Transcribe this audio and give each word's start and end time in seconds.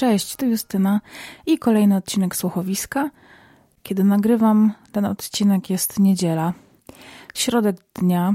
Cześć, 0.00 0.36
tu 0.36 0.46
Justyna 0.46 1.00
i 1.46 1.58
kolejny 1.58 1.96
odcinek 1.96 2.36
Słuchowiska. 2.36 3.10
Kiedy 3.82 4.04
nagrywam 4.04 4.72
ten 4.92 5.04
odcinek 5.04 5.70
jest 5.70 5.98
niedziela, 5.98 6.52
środek 7.34 7.76
dnia 7.94 8.34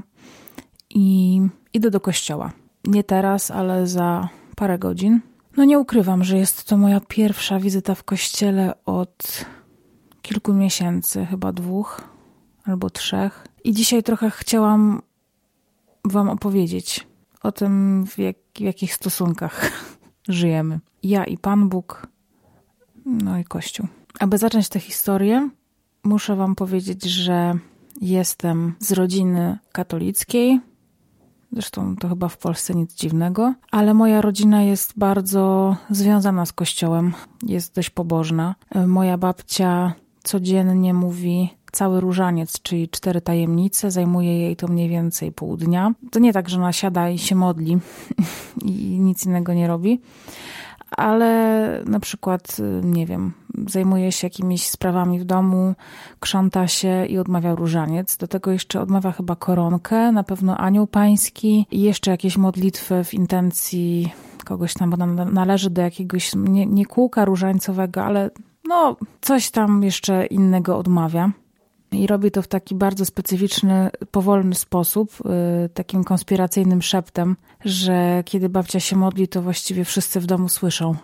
i 0.90 1.42
idę 1.74 1.92
do 1.92 2.00
kościoła. 2.00 2.52
Nie 2.84 3.04
teraz, 3.04 3.52
ale 3.52 3.88
za 3.88 4.30
parę 4.56 4.80
godzin. 4.80 5.22
No 5.58 5.64
nie 5.64 5.80
ukrywam, 5.80 6.24
że 6.24 6.38
jest 6.38 6.64
to 6.64 6.78
moja 6.78 7.00
pierwsza 7.00 7.60
wizyta 7.60 7.96
w 7.96 8.04
kościele 8.04 8.74
od 8.86 9.46
kilku 10.22 10.54
miesięcy, 10.54 11.26
chyba 11.26 11.52
dwóch 11.52 12.02
albo 12.66 12.90
trzech. 12.90 13.48
I 13.64 13.74
dzisiaj 13.74 14.04
trochę 14.04 14.30
chciałam 14.32 15.02
Wam 16.04 16.30
opowiedzieć 16.30 17.08
o 17.44 17.52
tym, 17.52 18.06
w, 18.08 18.18
jak, 18.18 18.36
w 18.56 18.60
jakich 18.60 18.94
stosunkach 18.94 19.72
żyjemy. 20.28 20.80
Ja 21.04 21.24
i 21.24 21.38
Pan 21.38 21.70
Bóg, 21.70 22.08
no 23.06 23.38
i 23.38 23.44
Kościół. 23.44 23.88
Aby 24.20 24.38
zacząć 24.38 24.70
tę 24.70 24.80
historię, 24.80 25.50
muszę 26.04 26.36
Wam 26.36 26.56
powiedzieć, 26.56 27.04
że 27.04 27.54
jestem 28.02 28.74
z 28.80 28.92
rodziny 28.92 29.58
katolickiej. 29.72 30.60
Zresztą 31.52 31.96
to 31.96 32.10
chyba 32.10 32.28
w 32.28 32.38
Polsce 32.38 32.74
nic 32.74 32.96
dziwnego, 32.96 33.54
ale 33.72 33.94
moja 33.94 34.22
rodzina 34.22 34.62
jest 34.62 34.94
bardzo 34.98 35.76
związana 35.90 36.46
z 36.46 36.54
Kościołem, 36.54 37.14
jest 37.44 37.76
dość 37.76 37.90
pobożna. 37.90 38.56
Moja 38.88 39.18
babcia 39.18 39.94
codziennie 40.24 40.94
mówi 40.94 41.50
cały 41.76 42.02
różaniec, 42.02 42.62
czyli 42.62 42.90
cztery 42.90 43.22
tajemnice, 43.22 43.92
zajmuje 43.92 44.40
jej 44.40 44.56
to 44.56 44.68
mniej 44.68 44.90
więcej 44.90 45.32
pół 45.32 45.58
dnia. 45.58 45.92
To 46.12 46.20
nie 46.20 46.34
tak, 46.34 46.50
że 46.50 46.58
ona 46.58 46.74
siada 46.74 47.10
i 47.10 47.18
się 47.18 47.36
modli 47.36 47.78
i 48.66 49.00
nic 49.00 49.26
innego 49.26 49.54
nie 49.54 49.68
robi, 49.68 50.02
ale 50.92 51.84
na 51.86 52.00
przykład, 52.00 52.58
nie 52.84 53.06
wiem, 53.06 53.34
zajmuje 53.68 54.12
się 54.12 54.28
jakimiś 54.28 54.68
sprawami 54.68 55.20
w 55.20 55.24
domu, 55.24 55.76
krząta 56.20 56.68
się 56.68 57.06
i 57.06 57.18
odmawia 57.18 57.56
różaniec. 57.56 58.18
Do 58.18 58.28
tego 58.28 58.52
jeszcze 58.52 58.82
odmawia 58.82 59.12
chyba 59.12 59.36
koronkę, 59.36 60.12
na 60.12 60.24
pewno 60.24 60.58
anioł 60.58 60.88
pański 60.88 61.68
i 61.72 61.82
jeszcze 61.82 62.12
jakieś 62.12 62.38
modlitwy 62.38 63.04
w 63.04 63.14
intencji 63.14 64.14
kogoś 64.46 64.74
tam, 64.74 64.90
bo 64.90 64.98
należy 65.26 65.70
do 65.70 65.82
jakiegoś, 65.82 66.32
nie, 66.36 66.66
nie 66.66 66.86
kółka 66.86 67.26
różańcowego, 67.26 68.04
ale 68.04 68.30
no 68.68 68.96
coś 69.22 69.52
tam 69.52 69.84
jeszcze 69.84 70.26
innego 70.26 70.78
odmawia. 70.78 71.32
I 71.92 72.08
robi 72.08 72.32
to 72.32 72.42
w 72.42 72.48
taki 72.48 72.76
bardzo 72.76 73.06
specyficzny, 73.06 73.90
powolny 74.12 74.56
sposób, 74.56 75.14
y, 75.66 75.70
takim 75.70 76.04
konspiracyjnym 76.04 76.82
szeptem, 76.82 77.36
że 77.66 78.24
kiedy 78.26 78.50
babcia 78.50 78.80
się 78.80 78.96
modli, 78.96 79.28
to 79.28 79.42
właściwie 79.42 79.86
wszyscy 79.86 80.20
w 80.20 80.26
domu 80.26 80.50
słyszą, 80.50 80.96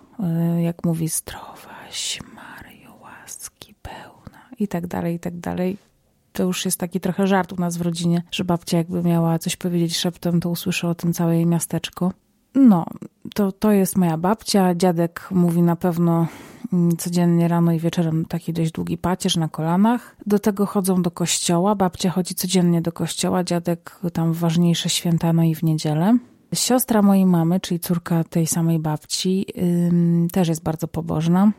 y, 0.57 0.61
jak 0.61 0.85
mówi 0.85 1.07
zdrowaś 1.07 2.19
Maryjo, 2.35 2.95
łaski 3.01 3.75
pełna 3.81 4.49
i 4.59 4.67
tak 4.67 4.87
dalej, 4.87 5.15
i 5.15 5.19
tak 5.19 5.39
dalej. 5.39 5.77
To 6.33 6.43
już 6.43 6.65
jest 6.65 6.79
taki 6.79 6.99
trochę 6.99 7.27
żart 7.27 7.53
u 7.53 7.55
nas 7.55 7.77
w 7.77 7.81
rodzinie, 7.81 8.23
że 8.31 8.43
babcia 8.43 8.77
jakby 8.77 9.03
miała 9.03 9.39
coś 9.39 9.55
powiedzieć 9.55 9.97
szeptem, 9.97 10.39
to 10.39 10.49
usłyszy 10.49 10.87
o 10.87 10.95
tym 10.95 11.13
całe 11.13 11.35
jej 11.35 11.45
miasteczko. 11.45 12.11
No, 12.55 12.85
to, 13.35 13.51
to 13.51 13.71
jest 13.71 13.97
moja 13.97 14.17
babcia. 14.17 14.75
Dziadek 14.75 15.27
mówi 15.31 15.61
na 15.61 15.75
pewno 15.75 16.27
codziennie 16.97 17.47
rano 17.47 17.71
i 17.71 17.79
wieczorem 17.79 18.25
taki 18.25 18.53
dość 18.53 18.71
długi 18.71 18.97
pacierz 18.97 19.35
na 19.37 19.47
kolanach. 19.47 20.15
Do 20.25 20.39
tego 20.39 20.65
chodzą 20.65 21.01
do 21.01 21.11
kościoła. 21.11 21.75
Babcia 21.75 22.09
chodzi 22.09 22.35
codziennie 22.35 22.81
do 22.81 22.91
kościoła, 22.91 23.43
dziadek 23.43 23.99
tam 24.13 24.33
ważniejsze 24.33 24.89
święta, 24.89 25.33
no 25.33 25.43
i 25.43 25.55
w 25.55 25.63
niedzielę. 25.63 26.17
Siostra 26.53 27.01
mojej 27.01 27.25
mamy, 27.25 27.59
czyli 27.59 27.79
córka 27.79 28.23
tej 28.23 28.47
samej 28.47 28.79
babci, 28.79 29.45
też 30.31 30.47
jest 30.47 30.63
bardzo 30.63 30.87
pobożna. 30.87 31.51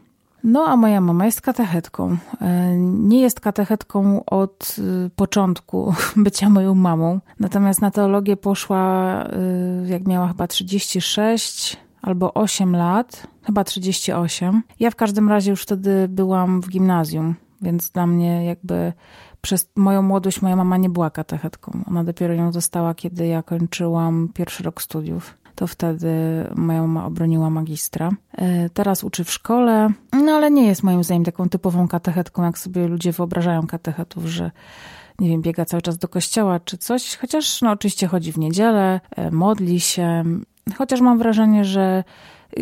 No, 0.45 0.69
a 0.69 0.77
moja 0.77 1.01
mama 1.01 1.27
jest 1.27 1.41
katechetką. 1.41 2.17
E, 2.41 2.77
nie 2.79 3.21
jest 3.21 3.41
katechetką 3.41 4.25
od 4.25 4.77
y, 4.79 5.11
początku 5.17 5.95
bycia 6.17 6.51
moją 6.51 6.75
mamą. 6.75 7.21
Natomiast 7.41 7.81
na 7.81 7.91
teologię 7.91 8.37
poszła, 8.37 9.25
y, 9.85 9.89
jak 9.89 10.07
miała 10.07 10.29
chyba 10.29 10.47
36 10.47 11.77
albo 12.03 12.35
8 12.35 12.77
lat, 12.77 13.27
chyba 13.43 13.65
38. 13.65 14.63
Ja 14.81 14.91
w 14.91 14.97
każdym 14.97 15.29
razie 15.29 15.51
już 15.51 15.63
wtedy 15.63 16.09
byłam 16.09 16.61
w 16.61 16.69
gimnazjum, 16.69 17.35
więc 17.63 17.91
dla 17.91 18.07
mnie 18.07 18.45
jakby 18.45 18.93
przez 19.41 19.71
moją 19.77 20.03
młodość 20.03 20.43
moja 20.43 20.57
mama 20.57 20.77
nie 20.77 20.91
była 20.91 21.11
katechetką. 21.11 21.85
Ona 21.87 22.05
dopiero 22.05 22.35
ją 22.35 22.53
została, 22.53 22.95
kiedy 22.95 23.27
ja 23.27 23.43
kończyłam 23.43 24.29
pierwszy 24.35 24.63
rok 24.63 24.83
studiów 24.83 25.42
to 25.55 25.67
wtedy 25.67 26.11
moja 26.57 26.81
mama 26.81 27.07
obroniła 27.07 27.51
magistra. 27.51 28.11
E, 28.33 28.71
teraz 28.71 29.05
uczy 29.05 29.25
w 29.25 29.31
szkole, 29.31 29.89
no 30.13 30.33
ale 30.33 30.51
nie 30.51 30.67
jest 30.67 30.83
moim 30.83 31.05
zdaniem 31.05 31.25
taką 31.25 31.49
typową 31.49 31.89
katechetką, 31.89 32.43
jak 32.43 32.59
sobie 32.59 32.89
ludzie 32.89 33.13
wyobrażają 33.13 33.67
katechetów, 33.67 34.25
że 34.25 34.51
nie 35.19 35.29
wiem, 35.29 35.43
biega 35.43 35.65
cały 35.65 35.83
czas 35.83 35.99
do 35.99 36.09
kościoła 36.09 36.61
czy 36.61 36.79
coś, 36.79 37.17
chociaż 37.17 37.63
no 37.63 37.71
oczywiście 37.71 38.07
chodzi 38.07 38.33
w 38.33 38.39
niedzielę, 38.39 39.01
e, 39.17 39.31
modli 39.31 39.81
się, 39.81 40.25
chociaż 40.77 41.01
mam 41.01 41.19
wrażenie, 41.19 41.65
że 41.65 42.05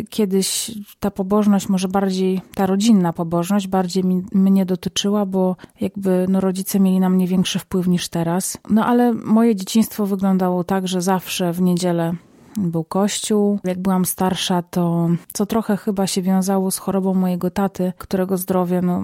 kiedyś 0.09 0.71
ta 0.99 1.11
pobożność, 1.11 1.69
może 1.69 1.87
bardziej 1.87 2.41
ta 2.55 2.65
rodzinna 2.65 3.13
pobożność, 3.13 3.67
bardziej 3.67 4.03
mi, 4.03 4.23
mnie 4.33 4.65
dotyczyła, 4.65 5.25
bo 5.25 5.55
jakby 5.81 6.25
no, 6.29 6.41
rodzice 6.41 6.79
mieli 6.79 6.99
na 6.99 7.09
mnie 7.09 7.27
większy 7.27 7.59
wpływ 7.59 7.87
niż 7.87 8.09
teraz. 8.09 8.57
No 8.69 8.85
ale 8.85 9.13
moje 9.13 9.55
dzieciństwo 9.55 10.05
wyglądało 10.05 10.63
tak, 10.63 10.87
że 10.87 11.01
zawsze 11.01 11.53
w 11.53 11.61
niedzielę 11.61 12.13
był 12.57 12.83
kościół. 12.83 13.59
Jak 13.63 13.79
byłam 13.79 14.05
starsza, 14.05 14.61
to 14.61 15.09
co 15.33 15.45
trochę 15.45 15.77
chyba 15.77 16.07
się 16.07 16.21
wiązało 16.21 16.71
z 16.71 16.77
chorobą 16.77 17.13
mojego 17.13 17.51
taty, 17.51 17.93
którego 17.97 18.37
zdrowie, 18.37 18.81
no 18.81 19.03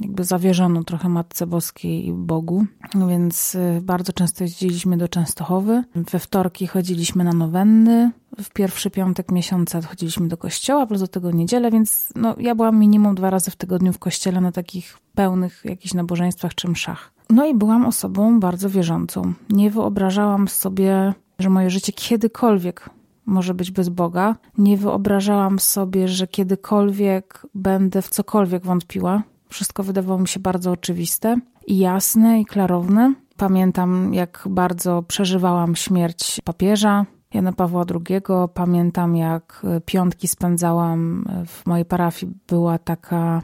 jakby 0.00 0.24
zawierzono 0.24 0.84
trochę 0.84 1.08
Matce 1.08 1.46
Boskiej 1.46 2.06
i 2.06 2.12
Bogu, 2.12 2.66
więc 3.08 3.54
y, 3.54 3.80
bardzo 3.82 4.12
często 4.12 4.44
jeździliśmy 4.44 4.96
do 4.96 5.08
Częstochowy. 5.08 5.84
We 5.94 6.18
wtorki 6.18 6.66
chodziliśmy 6.66 7.24
na 7.24 7.32
nowenny, 7.32 8.10
w 8.42 8.50
pierwszy 8.50 8.90
piątek 8.90 9.32
miesiąca 9.32 9.82
chodziliśmy 9.82 10.28
do 10.28 10.36
kościoła, 10.36 10.86
plus 10.86 11.00
do 11.00 11.08
tego 11.08 11.30
niedzielę, 11.30 11.70
więc 11.70 12.12
no, 12.16 12.34
ja 12.38 12.54
byłam 12.54 12.78
minimum 12.78 13.14
dwa 13.14 13.30
razy 13.30 13.50
w 13.50 13.56
tygodniu 13.56 13.92
w 13.92 13.98
kościele 13.98 14.40
na 14.40 14.52
takich 14.52 14.98
pełnych 15.14 15.62
jakichś 15.64 15.94
nabożeństwach 15.94 16.54
czy 16.54 16.68
mszach. 16.68 17.12
No 17.30 17.46
i 17.46 17.54
byłam 17.54 17.86
osobą 17.86 18.40
bardzo 18.40 18.70
wierzącą. 18.70 19.32
Nie 19.50 19.70
wyobrażałam 19.70 20.48
sobie 20.48 21.14
że 21.38 21.50
moje 21.50 21.70
życie 21.70 21.92
kiedykolwiek 21.92 22.90
może 23.26 23.54
być 23.54 23.70
bez 23.70 23.88
Boga. 23.88 24.36
Nie 24.58 24.76
wyobrażałam 24.76 25.58
sobie, 25.58 26.08
że 26.08 26.26
kiedykolwiek 26.26 27.46
będę 27.54 28.02
w 28.02 28.08
cokolwiek 28.08 28.66
wątpiła. 28.66 29.22
Wszystko 29.48 29.82
wydawało 29.82 30.18
mi 30.18 30.28
się 30.28 30.40
bardzo 30.40 30.70
oczywiste 30.70 31.36
i 31.66 31.78
jasne 31.78 32.40
i 32.40 32.44
klarowne. 32.44 33.14
Pamiętam, 33.36 34.14
jak 34.14 34.44
bardzo 34.50 35.02
przeżywałam 35.02 35.76
śmierć 35.76 36.40
papieża 36.44 37.06
Jana 37.34 37.52
Pawła 37.52 37.84
II. 37.90 38.20
Pamiętam, 38.54 39.16
jak 39.16 39.62
piątki 39.86 40.28
spędzałam 40.28 41.24
w 41.46 41.66
mojej 41.66 41.84
parafii. 41.84 42.32
Była 42.48 42.78
taka, 42.78 43.42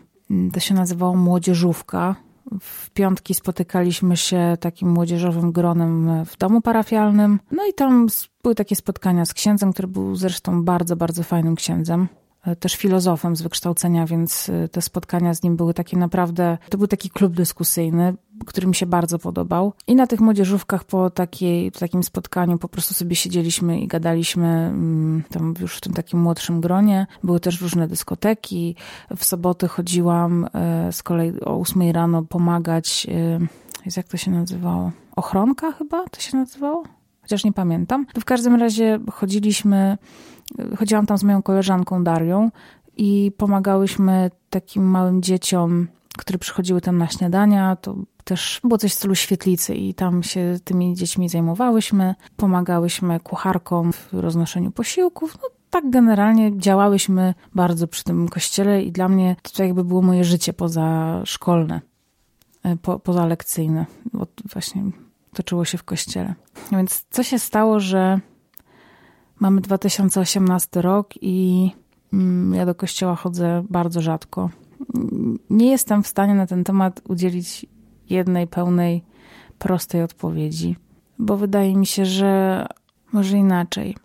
to 0.52 0.60
się 0.60 0.74
nazywało 0.74 1.16
młodzieżówka. 1.16 2.16
W 2.60 2.90
piątki 2.90 3.34
spotykaliśmy 3.34 4.16
się 4.16 4.56
takim 4.60 4.88
młodzieżowym 4.88 5.52
gronem 5.52 6.24
w 6.24 6.36
domu 6.36 6.60
parafialnym. 6.60 7.40
No 7.50 7.66
i 7.66 7.74
tam 7.74 8.06
były 8.42 8.54
takie 8.54 8.76
spotkania 8.76 9.24
z 9.24 9.34
księdzem, 9.34 9.72
który 9.72 9.88
był 9.88 10.16
zresztą 10.16 10.64
bardzo, 10.64 10.96
bardzo 10.96 11.22
fajnym 11.22 11.56
księdzem 11.56 12.08
też 12.60 12.76
filozofem 12.76 13.36
z 13.36 13.42
wykształcenia, 13.42 14.06
więc 14.06 14.48
y, 14.48 14.68
te 14.72 14.82
spotkania 14.82 15.34
z 15.34 15.42
nim 15.42 15.56
były 15.56 15.74
takie 15.74 15.96
naprawdę, 15.96 16.58
to 16.70 16.78
był 16.78 16.86
taki 16.86 17.10
klub 17.10 17.32
dyskusyjny, 17.32 18.14
który 18.46 18.66
mi 18.66 18.74
się 18.74 18.86
bardzo 18.86 19.18
podobał. 19.18 19.72
I 19.86 19.94
na 19.94 20.06
tych 20.06 20.20
młodzieżówkach 20.20 20.84
po 20.84 21.10
takiej, 21.10 21.72
takim 21.72 22.02
spotkaniu 22.02 22.58
po 22.58 22.68
prostu 22.68 22.94
sobie 22.94 23.16
siedzieliśmy 23.16 23.80
i 23.80 23.86
gadaliśmy 23.86 24.46
mm, 24.46 25.22
tam 25.30 25.54
już 25.60 25.76
w 25.76 25.80
tym 25.80 25.92
takim 25.92 26.20
młodszym 26.20 26.60
gronie. 26.60 27.06
Były 27.22 27.40
też 27.40 27.60
różne 27.60 27.88
dyskoteki. 27.88 28.76
W 29.16 29.24
soboty 29.24 29.68
chodziłam 29.68 30.44
y, 30.44 30.48
z 30.92 31.02
kolei 31.02 31.40
o 31.40 31.56
ósmej 31.56 31.92
rano 31.92 32.22
pomagać, 32.22 33.06
jak 33.96 34.08
to 34.08 34.16
się 34.16 34.30
nazywało? 34.30 34.92
Ochronka 35.16 35.72
chyba 35.72 36.04
to 36.04 36.20
się 36.20 36.36
nazywało? 36.36 36.84
Chociaż 37.24 37.44
nie 37.44 37.52
pamiętam. 37.52 38.06
W 38.20 38.24
każdym 38.24 38.54
razie 38.54 38.98
chodziliśmy 39.12 39.98
chodziłam 40.78 41.06
tam 41.06 41.18
z 41.18 41.22
moją 41.22 41.42
koleżanką 41.42 42.04
Darią 42.04 42.50
i 42.96 43.32
pomagałyśmy 43.36 44.30
takim 44.50 44.84
małym 44.84 45.22
dzieciom, 45.22 45.88
które 46.18 46.38
przychodziły 46.38 46.80
tam 46.80 46.98
na 46.98 47.08
śniadania. 47.08 47.76
To 47.76 47.96
też 48.24 48.60
było 48.64 48.78
coś 48.78 48.92
w 48.92 48.94
stylu 48.94 49.14
świetlicy 49.14 49.74
i 49.74 49.94
tam 49.94 50.22
się 50.22 50.56
tymi 50.64 50.94
dziećmi 50.94 51.28
zajmowałyśmy. 51.28 52.14
Pomagałyśmy 52.36 53.20
kucharkom 53.20 53.92
w 53.92 54.12
roznoszeniu 54.12 54.70
posiłków. 54.70 55.38
No, 55.42 55.48
tak 55.70 55.90
generalnie 55.90 56.58
działałyśmy 56.58 57.34
bardzo 57.54 57.88
przy 57.88 58.04
tym 58.04 58.28
kościele 58.28 58.82
i 58.82 58.92
dla 58.92 59.08
mnie 59.08 59.36
to 59.52 59.62
jakby 59.62 59.84
było 59.84 60.02
moje 60.02 60.24
życie 60.24 60.52
pozaszkolne, 60.52 61.80
e, 62.62 62.76
po, 62.76 62.98
pozalekcyjne. 62.98 63.86
Bo 64.12 64.26
właśnie 64.52 64.82
toczyło 65.34 65.64
się 65.64 65.78
w 65.78 65.84
kościele. 65.84 66.34
Więc 66.72 67.06
co 67.10 67.22
się 67.22 67.38
stało, 67.38 67.80
że 67.80 68.20
Mamy 69.40 69.60
2018 69.60 70.82
rok 70.82 71.14
i 71.20 71.70
Mm, 72.14 72.54
ja 72.54 72.66
do 72.66 72.74
kościoła 72.74 73.16
chodzę 73.16 73.64
bardzo 73.70 74.00
rzadko. 74.00 74.50
Nie 75.50 75.70
jestem 75.70 76.02
w 76.02 76.06
stanie 76.06 76.34
na 76.34 76.46
ten 76.46 76.64
temat 76.64 77.00
udzielić 77.08 77.66
jednej 78.10 78.46
pełnej, 78.46 79.04
prostej 79.58 80.02
odpowiedzi, 80.02 80.76
bo 81.18 81.36
wydaje 81.36 81.76
mi 81.76 81.86
się, 81.86 82.06
że 82.06 82.66
może 83.12 83.36
inaczej. 83.36 83.96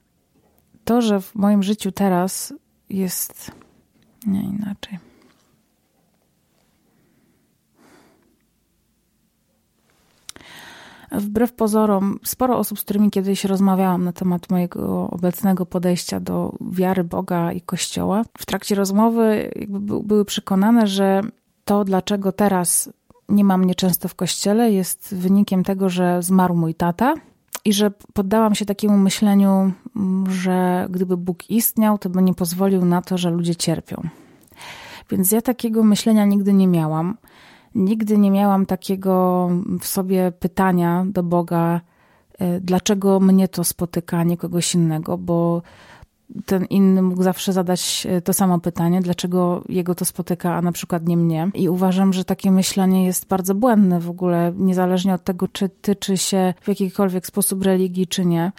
To, 0.83 1.01
że 1.01 1.21
w 1.21 1.35
moim 1.35 1.63
życiu 1.63 1.91
teraz 1.91 2.53
jest. 2.89 3.51
Nie 4.25 4.41
inaczej. 4.41 4.99
Wbrew 11.11 11.53
pozorom, 11.53 12.19
sporo 12.23 12.57
osób, 12.57 12.79
z 12.79 12.83
którymi 12.83 13.11
kiedyś 13.11 13.45
rozmawiałam 13.45 14.03
na 14.03 14.13
temat 14.13 14.49
mojego 14.49 15.09
obecnego 15.09 15.65
podejścia 15.65 16.19
do 16.19 16.55
wiary 16.71 17.03
Boga 17.03 17.51
i 17.51 17.61
Kościoła, 17.61 18.23
w 18.37 18.45
trakcie 18.45 18.75
rozmowy 18.75 19.51
były 20.03 20.25
przekonane, 20.25 20.87
że 20.87 21.21
to, 21.65 21.83
dlaczego 21.83 22.31
teraz 22.31 22.89
nie 23.29 23.43
mam 23.43 23.61
mnie 23.61 23.75
często 23.75 24.07
w 24.07 24.15
kościele, 24.15 24.71
jest 24.71 25.15
wynikiem 25.15 25.63
tego, 25.63 25.89
że 25.89 26.23
zmarł 26.23 26.55
mój 26.55 26.75
tata 26.75 27.13
i 27.65 27.73
że 27.73 27.91
poddałam 28.13 28.55
się 28.55 28.65
takiemu 28.65 28.97
myśleniu, 28.97 29.71
że 30.29 30.87
gdyby 30.89 31.17
Bóg 31.17 31.49
istniał, 31.49 31.97
to 31.97 32.09
by 32.09 32.21
nie 32.21 32.33
pozwolił 32.33 32.85
na 32.85 33.01
to, 33.01 33.17
że 33.17 33.29
ludzie 33.29 33.55
cierpią. 33.55 34.01
Więc 35.11 35.31
ja 35.31 35.41
takiego 35.41 35.83
myślenia 35.83 36.25
nigdy 36.25 36.53
nie 36.53 36.67
miałam. 36.67 37.17
Nigdy 37.75 38.17
nie 38.17 38.31
miałam 38.31 38.65
takiego 38.65 39.49
w 39.79 39.87
sobie 39.87 40.31
pytania 40.31 41.05
do 41.07 41.23
Boga, 41.23 41.81
e, 42.39 42.59
dlaczego 42.59 43.19
mnie 43.19 43.47
to 43.47 43.63
spotyka, 43.63 44.17
a 44.17 44.23
nie 44.23 44.37
kogoś 44.37 44.75
innego, 44.75 45.17
bo 45.17 45.61
ten 46.45 46.65
inny 46.65 47.01
mógł 47.01 47.23
zawsze 47.23 47.53
zadać 47.53 48.07
e, 48.09 48.21
to 48.21 48.33
samo 48.33 48.59
pytanie, 48.59 49.01
dlaczego 49.01 49.63
jego 49.69 49.95
to 49.95 50.05
spotyka, 50.05 50.55
a 50.55 50.61
na 50.61 50.71
przykład 50.71 51.07
nie 51.07 51.17
mnie. 51.17 51.51
I 51.53 51.69
uważam, 51.69 52.13
że 52.13 52.25
takie 52.25 52.51
myślenie 52.51 53.05
jest 53.05 53.27
bardzo 53.27 53.55
błędne 53.55 53.99
w 53.99 54.09
ogóle, 54.09 54.53
niezależnie 54.55 55.13
od 55.13 55.23
tego, 55.23 55.47
czy 55.47 55.69
tyczy 55.69 56.17
się 56.17 56.53
w 56.61 56.67
jakikolwiek 56.67 57.27
sposób 57.27 57.63
religii, 57.63 58.07
czy 58.07 58.25
nie. 58.25 58.51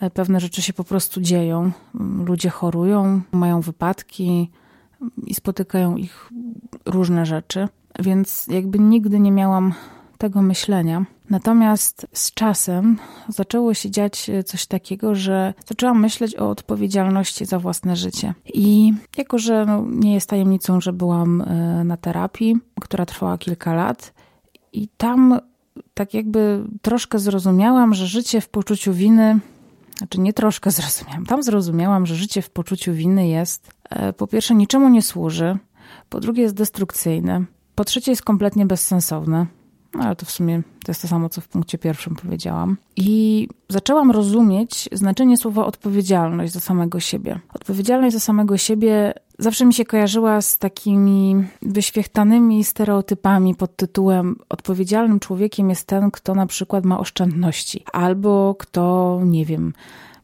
E, 0.00 0.10
pewne 0.10 0.40
rzeczy 0.40 0.62
się 0.62 0.72
po 0.72 0.84
prostu 0.84 1.20
dzieją. 1.20 1.70
Ludzie 2.24 2.50
chorują, 2.50 3.20
mają 3.32 3.60
wypadki 3.60 4.50
i 5.26 5.34
spotykają 5.34 5.96
ich 5.96 6.30
różne 6.86 7.26
rzeczy 7.26 7.68
więc 7.98 8.46
jakby 8.46 8.78
nigdy 8.78 9.20
nie 9.20 9.32
miałam 9.32 9.74
tego 10.18 10.42
myślenia. 10.42 11.04
Natomiast 11.30 12.06
z 12.12 12.34
czasem 12.34 12.98
zaczęło 13.28 13.74
się 13.74 13.90
dziać 13.90 14.30
coś 14.44 14.66
takiego, 14.66 15.14
że 15.14 15.54
zaczęłam 15.66 16.00
myśleć 16.00 16.36
o 16.36 16.50
odpowiedzialności 16.50 17.44
za 17.44 17.58
własne 17.58 17.96
życie. 17.96 18.34
I 18.54 18.92
jako, 19.16 19.38
że 19.38 19.66
no, 19.66 19.84
nie 19.90 20.14
jest 20.14 20.30
tajemnicą, 20.30 20.80
że 20.80 20.92
byłam 20.92 21.40
e, 21.40 21.84
na 21.84 21.96
terapii, 21.96 22.56
która 22.80 23.06
trwała 23.06 23.38
kilka 23.38 23.74
lat, 23.74 24.14
i 24.72 24.88
tam 24.96 25.40
tak 25.94 26.14
jakby 26.14 26.64
troszkę 26.82 27.18
zrozumiałam, 27.18 27.94
że 27.94 28.06
życie 28.06 28.40
w 28.40 28.48
poczuciu 28.48 28.92
winy, 28.92 29.38
znaczy 29.98 30.20
nie 30.20 30.32
troszkę 30.32 30.70
zrozumiałam, 30.80 31.26
tam 31.26 31.42
zrozumiałam, 31.42 32.06
że 32.06 32.14
życie 32.14 32.42
w 32.42 32.50
poczuciu 32.50 32.92
winy 32.92 33.28
jest 33.28 33.70
e, 33.90 34.12
po 34.12 34.26
pierwsze 34.26 34.54
niczemu 34.54 34.88
nie 34.88 35.02
służy, 35.02 35.58
po 36.08 36.20
drugie 36.20 36.42
jest 36.42 36.54
destrukcyjne, 36.54 37.44
po 37.76 37.84
trzecie 37.84 38.12
jest 38.12 38.22
kompletnie 38.22 38.66
bezsensowne, 38.66 39.46
no, 39.94 40.04
ale 40.04 40.16
to 40.16 40.26
w 40.26 40.30
sumie 40.30 40.62
to 40.84 40.90
jest 40.90 41.02
to 41.02 41.08
samo, 41.08 41.28
co 41.28 41.40
w 41.40 41.48
punkcie 41.48 41.78
pierwszym 41.78 42.16
powiedziałam. 42.16 42.76
I 42.96 43.48
zaczęłam 43.68 44.10
rozumieć 44.10 44.88
znaczenie 44.92 45.36
słowa 45.36 45.66
odpowiedzialność 45.66 46.52
za 46.52 46.60
samego 46.60 47.00
siebie. 47.00 47.40
Odpowiedzialność 47.54 48.14
za 48.14 48.20
samego 48.20 48.56
siebie 48.56 49.14
zawsze 49.38 49.64
mi 49.64 49.74
się 49.74 49.84
kojarzyła 49.84 50.40
z 50.40 50.58
takimi 50.58 51.44
wyświechtanymi 51.62 52.64
stereotypami 52.64 53.54
pod 53.54 53.76
tytułem 53.76 54.36
odpowiedzialnym 54.48 55.20
człowiekiem 55.20 55.70
jest 55.70 55.86
ten, 55.86 56.10
kto 56.10 56.34
na 56.34 56.46
przykład 56.46 56.84
ma 56.84 56.98
oszczędności, 56.98 57.84
albo 57.92 58.54
kto, 58.58 59.20
nie 59.24 59.44
wiem, 59.44 59.72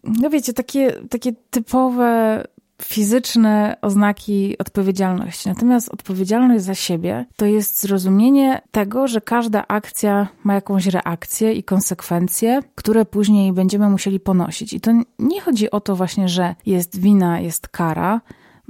no 0.04 0.30
wiecie, 0.30 0.52
takie, 0.52 0.92
takie 1.10 1.32
typowe 1.50 2.42
fizyczne 2.84 3.76
oznaki 3.82 4.58
odpowiedzialności. 4.58 5.48
Natomiast 5.48 5.88
odpowiedzialność 5.88 6.64
za 6.64 6.74
siebie 6.74 7.26
to 7.36 7.46
jest 7.46 7.80
zrozumienie 7.80 8.60
tego, 8.70 9.08
że 9.08 9.20
każda 9.20 9.64
akcja 9.68 10.28
ma 10.44 10.54
jakąś 10.54 10.86
reakcję 10.86 11.52
i 11.52 11.62
konsekwencje, 11.62 12.60
które 12.74 13.04
później 13.04 13.52
będziemy 13.52 13.90
musieli 13.90 14.20
ponosić. 14.20 14.72
I 14.72 14.80
to 14.80 14.90
nie 15.18 15.40
chodzi 15.40 15.70
o 15.70 15.80
to 15.80 15.96
właśnie, 15.96 16.28
że 16.28 16.54
jest 16.66 17.00
wina, 17.00 17.40
jest 17.40 17.68
kara, 17.68 18.20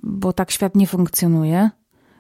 bo 0.03 0.33
tak 0.33 0.51
świat 0.51 0.75
nie 0.75 0.87
funkcjonuje. 0.87 1.71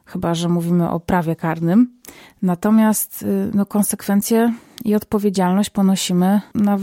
Chyba, 0.04 0.34
że 0.34 0.48
mówimy 0.48 0.90
o 0.90 1.00
prawie 1.00 1.36
karnym. 1.36 1.98
Natomiast 2.42 3.22
y, 3.22 3.50
no, 3.54 3.66
konsekwencje 3.66 4.52
i 4.84 4.94
odpowiedzialność 4.94 5.70
ponosimy 5.70 6.40
na 6.54 6.78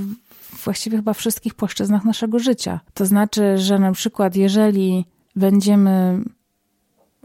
właściwie 0.63 0.97
chyba 0.97 1.13
wszystkich 1.13 1.55
płaszczyznach 1.55 2.05
naszego 2.05 2.39
życia. 2.39 2.79
To 2.93 3.05
znaczy, 3.05 3.57
że 3.57 3.79
na 3.79 3.91
przykład 3.91 4.35
jeżeli 4.35 5.05
będziemy 5.35 6.23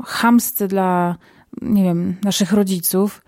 chamscy 0.05 0.69
dla, 0.69 1.17
nie 1.62 1.85
wiem, 1.85 2.17
naszych 2.23 2.53
rodziców, 2.53 3.23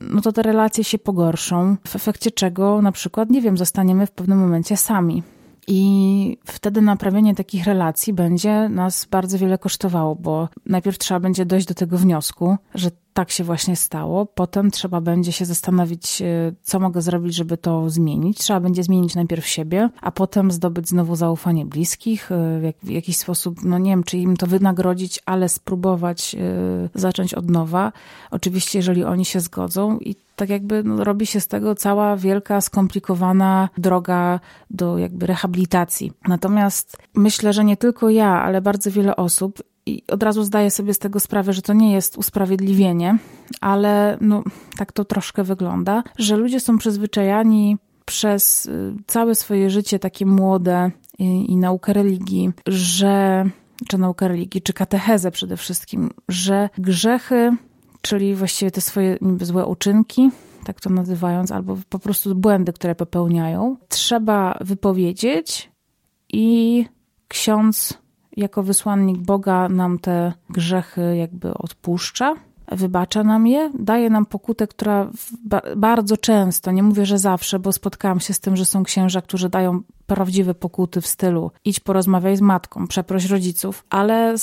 no 0.00 0.20
to 0.20 0.32
te 0.32 0.42
relacje 0.42 0.84
się 0.84 0.98
pogorszą, 0.98 1.76
w 1.88 1.96
efekcie 1.96 2.30
czego 2.30 2.82
na 2.82 2.92
przykład, 2.92 3.30
nie 3.30 3.42
wiem, 3.42 3.56
zostaniemy 3.56 4.06
w 4.06 4.10
pewnym 4.10 4.38
momencie 4.38 4.76
sami. 4.76 5.22
I 5.66 6.38
wtedy 6.44 6.82
naprawienie 6.82 7.34
takich 7.34 7.64
relacji 7.64 8.12
będzie 8.12 8.68
nas 8.68 9.04
bardzo 9.04 9.38
wiele 9.38 9.58
kosztowało, 9.58 10.16
bo 10.16 10.48
najpierw 10.66 10.98
trzeba 10.98 11.20
będzie 11.20 11.46
dojść 11.46 11.66
do 11.66 11.74
tego 11.74 11.98
wniosku, 11.98 12.56
że 12.74 12.90
tak 13.14 13.30
się 13.30 13.44
właśnie 13.44 13.76
stało. 13.76 14.26
Potem 14.26 14.70
trzeba 14.70 15.00
będzie 15.00 15.32
się 15.32 15.44
zastanowić, 15.44 16.22
e, 16.22 16.52
co 16.62 16.80
mogę 16.80 17.02
zrobić, 17.02 17.34
żeby 17.34 17.56
to 17.56 17.90
zmienić. 17.90 18.38
Trzeba 18.38 18.60
będzie 18.60 18.82
zmienić 18.82 19.14
najpierw 19.14 19.46
siebie, 19.46 19.90
a 20.00 20.12
potem 20.12 20.50
zdobyć 20.50 20.88
znowu 20.88 21.16
zaufanie 21.16 21.66
bliskich, 21.66 22.32
e, 22.32 22.72
w 22.82 22.90
jakiś 22.90 23.16
sposób, 23.16 23.64
no 23.64 23.78
nie 23.78 23.90
wiem, 23.90 24.04
czy 24.04 24.18
im 24.18 24.36
to 24.36 24.46
wynagrodzić, 24.46 25.20
ale 25.26 25.48
spróbować 25.48 26.34
e, 26.34 26.38
zacząć 26.94 27.34
od 27.34 27.50
nowa. 27.50 27.92
Oczywiście, 28.30 28.78
jeżeli 28.78 29.04
oni 29.04 29.24
się 29.24 29.40
zgodzą 29.40 29.98
i 29.98 30.16
tak 30.36 30.48
jakby 30.48 30.82
no, 30.82 31.04
robi 31.04 31.26
się 31.26 31.40
z 31.40 31.46
tego 31.46 31.74
cała 31.74 32.16
wielka, 32.16 32.60
skomplikowana 32.60 33.68
droga 33.78 34.40
do 34.70 34.98
jakby 34.98 35.26
rehabilitacji. 35.26 36.12
Natomiast 36.28 36.96
myślę, 37.14 37.52
że 37.52 37.64
nie 37.64 37.76
tylko 37.76 38.10
ja, 38.10 38.42
ale 38.42 38.60
bardzo 38.60 38.90
wiele 38.90 39.16
osób 39.16 39.62
i 39.86 40.02
od 40.08 40.22
razu 40.22 40.42
zdaję 40.42 40.70
sobie 40.70 40.94
z 40.94 40.98
tego 40.98 41.20
sprawę, 41.20 41.52
że 41.52 41.62
to 41.62 41.72
nie 41.72 41.92
jest 41.92 42.18
usprawiedliwienie, 42.18 43.18
ale 43.60 44.18
no, 44.20 44.42
tak 44.76 44.92
to 44.92 45.04
troszkę 45.04 45.44
wygląda, 45.44 46.02
że 46.18 46.36
ludzie 46.36 46.60
są 46.60 46.78
przyzwyczajani 46.78 47.76
przez 48.04 48.66
y, 48.66 48.94
całe 49.06 49.34
swoje 49.34 49.70
życie 49.70 49.98
takie 49.98 50.26
młode 50.26 50.90
i, 51.18 51.52
i 51.52 51.56
naukę 51.56 51.92
religii, 51.92 52.52
że 52.66 53.44
czy 53.88 53.98
naukę 53.98 54.28
religii, 54.28 54.62
czy 54.62 54.72
katechezę 54.72 55.30
przede 55.30 55.56
wszystkim, 55.56 56.10
że 56.28 56.68
grzechy, 56.78 57.56
czyli 58.02 58.34
właściwie 58.34 58.70
te 58.70 58.80
swoje 58.80 59.18
niby 59.20 59.44
złe 59.44 59.66
uczynki, 59.66 60.30
tak 60.64 60.80
to 60.80 60.90
nazywając, 60.90 61.52
albo 61.52 61.78
po 61.88 61.98
prostu 61.98 62.34
błędy, 62.34 62.72
które 62.72 62.94
popełniają, 62.94 63.76
trzeba 63.88 64.58
wypowiedzieć 64.60 65.70
i 66.32 66.86
ksiądz 67.28 68.03
jako 68.36 68.62
wysłannik 68.62 69.18
Boga 69.18 69.68
nam 69.68 69.98
te 69.98 70.32
grzechy 70.50 71.16
jakby 71.16 71.54
odpuszcza, 71.54 72.34
wybacza 72.72 73.24
nam 73.24 73.46
je, 73.46 73.70
daje 73.78 74.10
nam 74.10 74.26
pokutę, 74.26 74.66
która 74.66 75.10
bardzo 75.76 76.16
często, 76.16 76.70
nie 76.70 76.82
mówię, 76.82 77.06
że 77.06 77.18
zawsze, 77.18 77.58
bo 77.58 77.72
spotkałam 77.72 78.20
się 78.20 78.34
z 78.34 78.40
tym, 78.40 78.56
że 78.56 78.64
są 78.64 78.82
księża, 78.82 79.22
którzy 79.22 79.48
dają 79.48 79.80
prawdziwe 80.06 80.54
pokuty 80.54 81.00
w 81.00 81.06
stylu 81.06 81.50
idź 81.64 81.80
porozmawiaj 81.80 82.36
z 82.36 82.40
matką, 82.40 82.86
przeproś 82.86 83.24
rodziców, 83.24 83.84
ale 83.90 84.34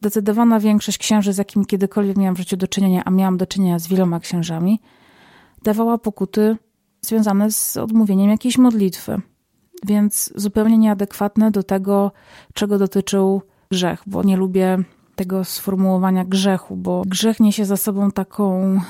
zdecydowana 0.00 0.60
większość 0.60 0.98
księży, 0.98 1.32
z 1.32 1.38
jakimi 1.38 1.66
kiedykolwiek 1.66 2.16
miałam 2.16 2.34
w 2.34 2.38
życiu 2.38 2.56
do 2.56 2.68
czynienia, 2.68 3.02
a 3.04 3.10
miałam 3.10 3.36
do 3.36 3.46
czynienia 3.46 3.78
z 3.78 3.86
wieloma 3.86 4.20
księżami, 4.20 4.80
dawała 5.62 5.98
pokuty 5.98 6.56
związane 7.00 7.50
z 7.50 7.76
odmówieniem 7.76 8.30
jakiejś 8.30 8.58
modlitwy 8.58 9.20
więc 9.86 10.32
zupełnie 10.36 10.78
nieadekwatne 10.78 11.50
do 11.50 11.62
tego, 11.62 12.12
czego 12.54 12.78
dotyczył 12.78 13.42
grzech, 13.70 14.02
bo 14.06 14.22
nie 14.22 14.36
lubię 14.36 14.78
tego 15.16 15.44
sformułowania 15.44 16.24
grzechu, 16.24 16.76
bo 16.76 17.02
grzech 17.06 17.40
niesie 17.40 17.64
za 17.64 17.76
sobą 17.76 18.10
taką, 18.10 18.80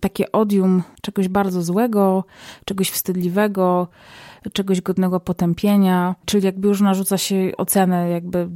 takie 0.00 0.32
odium 0.32 0.82
czegoś 1.02 1.28
bardzo 1.28 1.62
złego, 1.62 2.24
czegoś 2.64 2.90
wstydliwego, 2.90 3.88
czegoś 4.52 4.80
godnego 4.80 5.20
potępienia, 5.20 6.14
czyli 6.24 6.44
jakby 6.46 6.68
już 6.68 6.80
narzuca 6.80 7.18
się 7.18 7.52
ocenę 7.56 8.10
jakby 8.10 8.48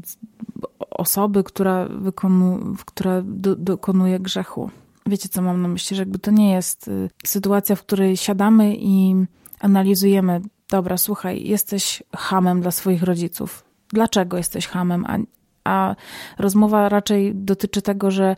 osoby, 0.90 1.44
która, 1.44 1.88
wykonu, 1.88 2.74
która 2.86 3.22
do, 3.22 3.56
dokonuje 3.56 4.20
grzechu. 4.20 4.70
Wiecie, 5.06 5.28
co 5.28 5.42
mam 5.42 5.62
na 5.62 5.68
myśli, 5.68 5.96
że 5.96 6.02
jakby 6.02 6.18
to 6.18 6.30
nie 6.30 6.52
jest 6.52 6.88
y, 6.88 7.10
sytuacja, 7.24 7.76
w 7.76 7.82
której 7.82 8.16
siadamy 8.16 8.76
i 8.76 9.14
analizujemy 9.60 10.40
dobra, 10.70 10.96
słuchaj, 10.98 11.42
jesteś 11.44 12.02
hamem 12.16 12.60
dla 12.60 12.70
swoich 12.70 13.02
rodziców. 13.02 13.64
Dlaczego 13.88 14.36
jesteś 14.36 14.66
hamem, 14.66 15.04
a 15.06 15.18
a 15.64 15.94
rozmowa 16.38 16.88
raczej 16.88 17.34
dotyczy 17.34 17.82
tego, 17.82 18.10
że 18.10 18.36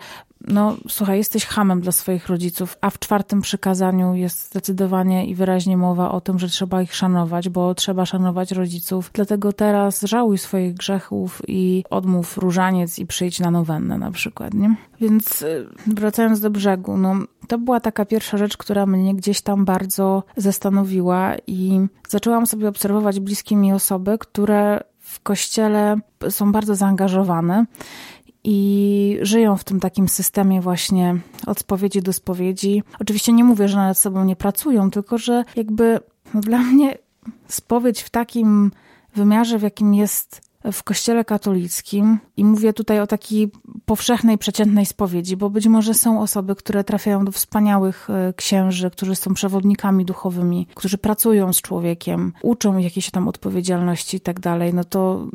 no 0.49 0.77
słuchaj, 0.89 1.19
jesteś 1.19 1.47
hamem 1.47 1.81
dla 1.81 1.93
swoich 1.93 2.29
rodziców, 2.29 2.77
a 2.81 2.91
w 2.91 2.99
czwartym 2.99 3.41
przykazaniu 3.41 4.15
jest 4.15 4.47
zdecydowanie 4.51 5.27
i 5.27 5.35
wyraźnie 5.35 5.77
mowa 5.77 6.11
o 6.11 6.21
tym, 6.21 6.39
że 6.39 6.49
trzeba 6.49 6.83
ich 6.83 6.95
szanować, 6.95 7.49
bo 7.49 7.75
trzeba 7.75 8.07
szanować 8.07 8.53
rodziców. 8.53 9.11
Dlatego 9.15 9.53
teraz 9.53 10.03
żałuj 10.03 10.39
swoich 10.39 10.75
grzechów 10.75 11.43
i 11.49 11.85
odmów 11.91 12.39
różaniec 12.39 12.99
i 12.99 13.07
przyjdź 13.07 13.41
na 13.41 13.51
nowennę 13.51 13.99
na 13.99 14.11
przykład, 14.11 14.55
nie? 14.55 14.75
Więc 15.01 15.43
y, 15.43 15.67
wracając 15.87 16.41
do 16.41 16.51
brzegu, 16.51 16.97
no 16.97 17.15
to 17.49 17.59
była 17.59 17.81
taka 17.81 18.05
pierwsza 18.05 18.37
rzecz, 18.37 18.57
która 18.57 18.87
mnie 18.87 19.15
gdzieś 19.15 19.41
tam 19.41 19.65
bardzo 19.65 20.23
zastanowiła 20.37 21.35
i 21.47 21.87
zaczęłam 22.09 22.47
sobie 22.47 22.69
obserwować 22.69 23.21
bliskie 23.21 23.57
mi 23.57 23.73
osoby, 23.73 24.19
które 24.19 24.81
w 25.11 25.21
kościele 25.21 25.97
są 26.31 26.53
bardzo 26.53 26.75
zaangażowane 26.75 27.65
i 28.45 29.19
żyją 29.23 29.57
w 29.57 29.65
tym 29.65 29.81
takim 29.81 30.09
systemie 30.09 30.61
właśnie 30.61 31.17
od 31.47 31.61
spowiedzi 31.61 32.03
do 32.03 32.13
spowiedzi. 32.13 32.83
Oczywiście 33.01 33.33
nie 33.33 33.45
mówię, 33.45 33.69
że 33.69 33.77
nad 33.77 33.99
sobą 33.99 34.25
nie 34.25 34.37
pracują, 34.37 34.91
tylko 34.91 35.19
że 35.19 35.45
jakby 35.57 36.01
no 36.35 36.41
dla 36.41 36.59
mnie 36.59 36.99
spowiedź 37.49 38.03
w 38.03 38.11
takim 38.11 38.71
wymiarze, 39.15 39.59
w 39.59 39.63
jakim 39.63 39.95
jest 39.95 40.50
w 40.73 40.83
kościele 40.83 41.25
katolickim 41.25 42.19
i 42.37 42.45
mówię 42.45 42.73
tutaj 42.73 43.01
o 43.01 43.07
takiej 43.07 43.51
powszechnej, 43.85 44.39
przeciętnej 44.39 44.87
spowiedzi, 44.87 45.37
bo 45.37 45.51
być 45.51 45.67
może 45.67 45.95
są 45.95 46.23
osoby, 46.23 46.57
które 46.57 46.85
trafiają 46.85 47.25
do 47.25 47.33
wspaniałych 47.33 48.11
e, 48.11 48.33
księży, 48.33 48.91
którzy 48.91 49.17
są 49.17 49.35
przewodnikami 49.35 50.05
duchowymi, 50.05 50.67
którzy 50.75 50.99
pracują 50.99 51.53
z 51.53 51.63
człowiekiem, 51.63 52.33
uczą 52.43 52.79
jakiejś 52.79 53.11
tam 53.11 53.29
odpowiedzialności 53.29 54.17
i 54.17 54.21
tak 54.21 54.41
dalej, 54.41 54.75
no 54.75 54.85
to 54.85 55.27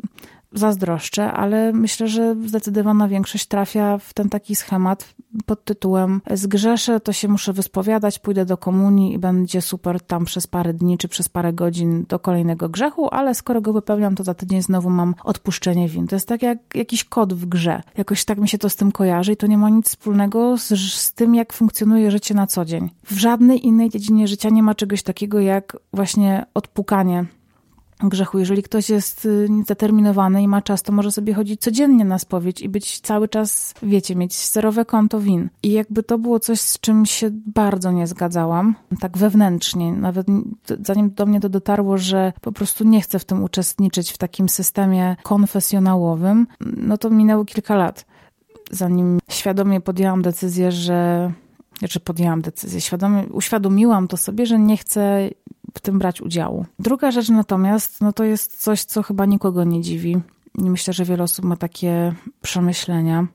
zazdroszczę, 0.52 1.32
ale 1.32 1.72
myślę, 1.72 2.08
że 2.08 2.36
zdecydowana 2.46 3.08
większość 3.08 3.46
trafia 3.46 3.98
w 3.98 4.14
ten 4.14 4.28
taki 4.28 4.56
schemat 4.56 5.14
pod 5.46 5.64
tytułem 5.64 6.20
zgrzeszę, 6.30 7.00
to 7.00 7.12
się 7.12 7.28
muszę 7.28 7.52
wyspowiadać, 7.52 8.18
pójdę 8.18 8.44
do 8.44 8.56
komunii 8.56 9.14
i 9.14 9.18
będzie 9.18 9.62
super 9.62 10.00
tam 10.00 10.24
przez 10.24 10.46
parę 10.46 10.74
dni 10.74 10.98
czy 10.98 11.08
przez 11.08 11.28
parę 11.28 11.52
godzin 11.52 12.04
do 12.08 12.18
kolejnego 12.18 12.68
grzechu, 12.68 13.08
ale 13.14 13.34
skoro 13.34 13.60
go 13.60 13.72
wypełniam, 13.72 14.14
to 14.14 14.24
za 14.24 14.34
tydzień 14.34 14.62
znowu 14.62 14.90
mam 14.90 15.14
odpuszczenie 15.24 15.88
win. 15.88 16.06
To 16.06 16.16
jest 16.16 16.28
tak 16.28 16.42
jak 16.42 16.58
jakiś 16.74 17.04
kod 17.04 17.34
w 17.34 17.46
grze. 17.46 17.82
Jakoś 17.96 18.24
tak 18.24 18.38
mi 18.38 18.48
się 18.48 18.58
to 18.58 18.70
z 18.70 18.76
tym 18.76 18.92
kojarzy 18.92 19.32
i 19.32 19.36
to 19.36 19.46
nie 19.46 19.58
ma 19.58 19.70
nic 19.70 19.88
wspólnego 19.88 20.58
z, 20.58 20.68
z 20.94 21.12
tym, 21.12 21.34
jak 21.34 21.52
funkcjonuje 21.52 22.10
życie 22.10 22.34
na 22.34 22.46
co 22.46 22.64
dzień. 22.64 22.90
W 23.04 23.18
żadnej 23.18 23.66
innej 23.66 23.90
dziedzinie 23.90 24.28
życia 24.28 24.50
nie 24.50 24.62
ma 24.62 24.74
czegoś 24.74 25.02
takiego 25.02 25.40
jak 25.40 25.76
właśnie 25.92 26.46
odpukanie 26.54 27.26
grzechu. 27.98 28.38
Jeżeli 28.38 28.62
ktoś 28.62 28.90
jest 28.90 29.24
y, 29.24 29.48
zdeterminowany 29.64 30.42
i 30.42 30.48
ma 30.48 30.62
czas, 30.62 30.82
to 30.82 30.92
może 30.92 31.12
sobie 31.12 31.34
chodzić 31.34 31.60
codziennie 31.60 32.04
na 32.04 32.18
spowiedź 32.18 32.60
i 32.62 32.68
być 32.68 33.00
cały 33.00 33.28
czas, 33.28 33.74
wiecie, 33.82 34.16
mieć 34.16 34.36
zerowe 34.36 34.84
konto 34.84 35.20
win. 35.20 35.48
I 35.62 35.72
jakby 35.72 36.02
to 36.02 36.18
było 36.18 36.40
coś, 36.40 36.60
z 36.60 36.80
czym 36.80 37.06
się 37.06 37.30
bardzo 37.32 37.92
nie 37.92 38.06
zgadzałam, 38.06 38.74
tak 39.00 39.18
wewnętrznie. 39.18 39.92
Nawet 39.92 40.26
zanim 40.80 41.10
do 41.10 41.26
mnie 41.26 41.40
to 41.40 41.48
dotarło, 41.48 41.98
że 41.98 42.32
po 42.40 42.52
prostu 42.52 42.84
nie 42.84 43.00
chcę 43.00 43.18
w 43.18 43.24
tym 43.24 43.44
uczestniczyć 43.44 44.12
w 44.12 44.18
takim 44.18 44.48
systemie 44.48 45.16
konfesjonałowym, 45.22 46.46
no 46.60 46.98
to 46.98 47.10
minęło 47.10 47.44
kilka 47.44 47.76
lat. 47.76 48.06
Zanim 48.70 49.18
świadomie 49.30 49.80
podjęłam 49.80 50.22
decyzję, 50.22 50.72
że 50.72 51.32
znaczy 51.78 52.00
podjęłam 52.00 52.42
decyzję, 52.42 52.80
świadomie 52.80 53.26
uświadomiłam 53.26 54.08
to 54.08 54.16
sobie, 54.16 54.46
że 54.46 54.58
nie 54.58 54.76
chcę 54.76 55.30
w 55.76 55.80
tym 55.80 55.98
brać 55.98 56.20
udziału. 56.20 56.66
Druga 56.78 57.10
rzecz 57.10 57.28
natomiast, 57.28 58.00
no 58.00 58.12
to 58.12 58.24
jest 58.24 58.62
coś, 58.62 58.84
co 58.84 59.02
chyba 59.02 59.26
nikogo 59.26 59.64
nie 59.64 59.80
dziwi. 59.80 60.16
Myślę, 60.54 60.92
że 60.94 61.04
wiele 61.04 61.24
osób 61.24 61.44
ma 61.44 61.56
takie 61.56 62.14
przemyślenia 62.42 63.26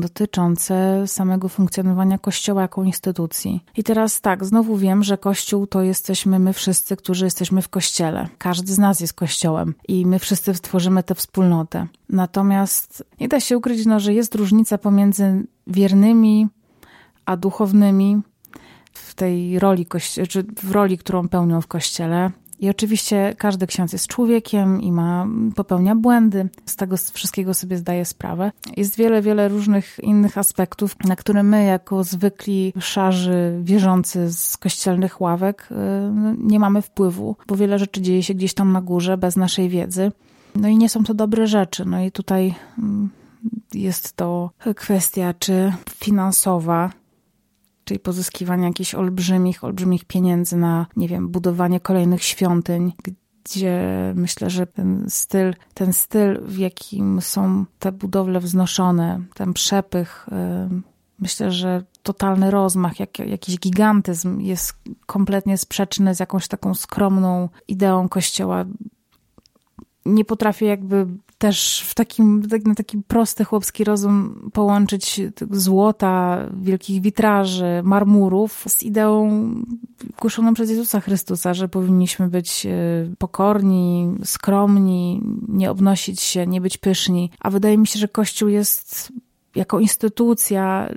dotyczące 0.00 1.06
samego 1.06 1.48
funkcjonowania 1.48 2.18
Kościoła 2.18 2.62
jako 2.62 2.84
instytucji. 2.84 3.64
I 3.76 3.84
teraz 3.84 4.20
tak, 4.20 4.44
znowu 4.44 4.76
wiem, 4.76 5.04
że 5.04 5.18
Kościół 5.18 5.66
to 5.66 5.82
jesteśmy 5.82 6.38
my 6.38 6.52
wszyscy, 6.52 6.96
którzy 6.96 7.24
jesteśmy 7.24 7.62
w 7.62 7.68
Kościele. 7.68 8.28
Każdy 8.38 8.72
z 8.72 8.78
nas 8.78 9.00
jest 9.00 9.14
Kościołem 9.14 9.74
i 9.88 10.06
my 10.06 10.18
wszyscy 10.18 10.54
stworzymy 10.54 11.02
tę 11.02 11.14
wspólnotę. 11.14 11.86
Natomiast 12.08 13.04
nie 13.20 13.28
da 13.28 13.40
się 13.40 13.58
ukryć, 13.58 13.86
no, 13.86 14.00
że 14.00 14.14
jest 14.14 14.34
różnica 14.34 14.78
pomiędzy 14.78 15.46
wiernymi 15.66 16.48
a 17.26 17.36
duchownymi 17.36 18.20
w 18.96 19.14
tej 19.14 19.58
roli, 19.58 19.86
czy 20.28 20.42
w 20.62 20.70
roli, 20.70 20.98
którą 20.98 21.28
pełnią 21.28 21.60
w 21.60 21.66
kościele. 21.66 22.30
I 22.60 22.70
oczywiście 22.70 23.34
każdy 23.38 23.66
ksiądz 23.66 23.92
jest 23.92 24.06
człowiekiem 24.06 24.82
i 24.82 24.92
ma, 24.92 25.26
popełnia 25.56 25.94
błędy. 25.94 26.48
Z 26.66 26.76
tego 26.76 26.96
wszystkiego 27.12 27.54
sobie 27.54 27.76
zdaje 27.76 28.04
sprawę. 28.04 28.52
Jest 28.76 28.96
wiele, 28.96 29.22
wiele 29.22 29.48
różnych 29.48 29.98
innych 30.02 30.38
aspektów, 30.38 30.96
na 31.04 31.16
które 31.16 31.42
my, 31.42 31.64
jako 31.64 32.04
zwykli 32.04 32.72
szarzy 32.80 33.58
wierzący 33.62 34.32
z 34.32 34.56
kościelnych 34.56 35.20
ławek, 35.20 35.68
y, 35.70 35.74
no, 36.12 36.34
nie 36.38 36.60
mamy 36.60 36.82
wpływu, 36.82 37.36
bo 37.46 37.56
wiele 37.56 37.78
rzeczy 37.78 38.00
dzieje 38.00 38.22
się 38.22 38.34
gdzieś 38.34 38.54
tam 38.54 38.72
na 38.72 38.82
górze 38.82 39.16
bez 39.16 39.36
naszej 39.36 39.68
wiedzy. 39.68 40.12
No 40.54 40.68
i 40.68 40.76
nie 40.76 40.88
są 40.88 41.04
to 41.04 41.14
dobre 41.14 41.46
rzeczy. 41.46 41.84
No 41.84 42.00
i 42.00 42.12
tutaj 42.12 42.54
mm, 42.78 43.10
jest 43.74 44.16
to 44.16 44.50
kwestia 44.76 45.34
czy 45.38 45.72
finansowa, 45.94 46.90
czyli 47.86 48.00
pozyskiwania 48.00 48.66
jakichś 48.66 48.94
olbrzymich, 48.94 49.64
olbrzymich 49.64 50.04
pieniędzy 50.04 50.56
na, 50.56 50.86
nie 50.96 51.08
wiem, 51.08 51.28
budowanie 51.28 51.80
kolejnych 51.80 52.22
świątyń, 52.22 52.92
gdzie 53.44 53.82
myślę, 54.16 54.50
że 54.50 54.66
ten 54.66 55.06
styl, 55.08 55.54
ten 55.74 55.92
styl, 55.92 56.40
w 56.42 56.58
jakim 56.58 57.20
są 57.20 57.64
te 57.78 57.92
budowle 57.92 58.40
wznoszone, 58.40 59.20
ten 59.34 59.52
przepych, 59.52 60.26
myślę, 61.18 61.50
że 61.50 61.82
totalny 62.02 62.50
rozmach, 62.50 63.00
jak, 63.00 63.18
jakiś 63.18 63.58
gigantyzm 63.58 64.40
jest 64.40 64.74
kompletnie 65.06 65.58
sprzeczny 65.58 66.14
z 66.14 66.20
jakąś 66.20 66.48
taką 66.48 66.74
skromną 66.74 67.48
ideą 67.68 68.08
Kościoła. 68.08 68.64
Nie 70.06 70.24
potrafię 70.24 70.66
jakby 70.66 71.06
też 71.38 71.84
w 71.88 71.94
takim, 71.94 72.48
tak, 72.48 72.64
na 72.64 72.74
taki 72.74 72.98
prosty 72.98 73.44
chłopski 73.44 73.84
rozum 73.84 74.50
połączyć 74.52 75.20
złota, 75.50 76.38
wielkich 76.60 77.02
witraży, 77.02 77.80
marmurów 77.84 78.64
z 78.68 78.82
ideą 78.82 79.50
głoszoną 80.20 80.54
przez 80.54 80.70
Jezusa 80.70 81.00
Chrystusa, 81.00 81.54
że 81.54 81.68
powinniśmy 81.68 82.28
być 82.28 82.66
e, 82.66 82.70
pokorni, 83.18 84.14
skromni, 84.24 85.22
nie 85.48 85.70
obnosić 85.70 86.20
się, 86.20 86.46
nie 86.46 86.60
być 86.60 86.78
pyszni. 86.78 87.30
A 87.40 87.50
wydaje 87.50 87.78
mi 87.78 87.86
się, 87.86 87.98
że 87.98 88.08
Kościół 88.08 88.48
jest 88.48 89.12
jako 89.54 89.80
instytucja 89.80 90.88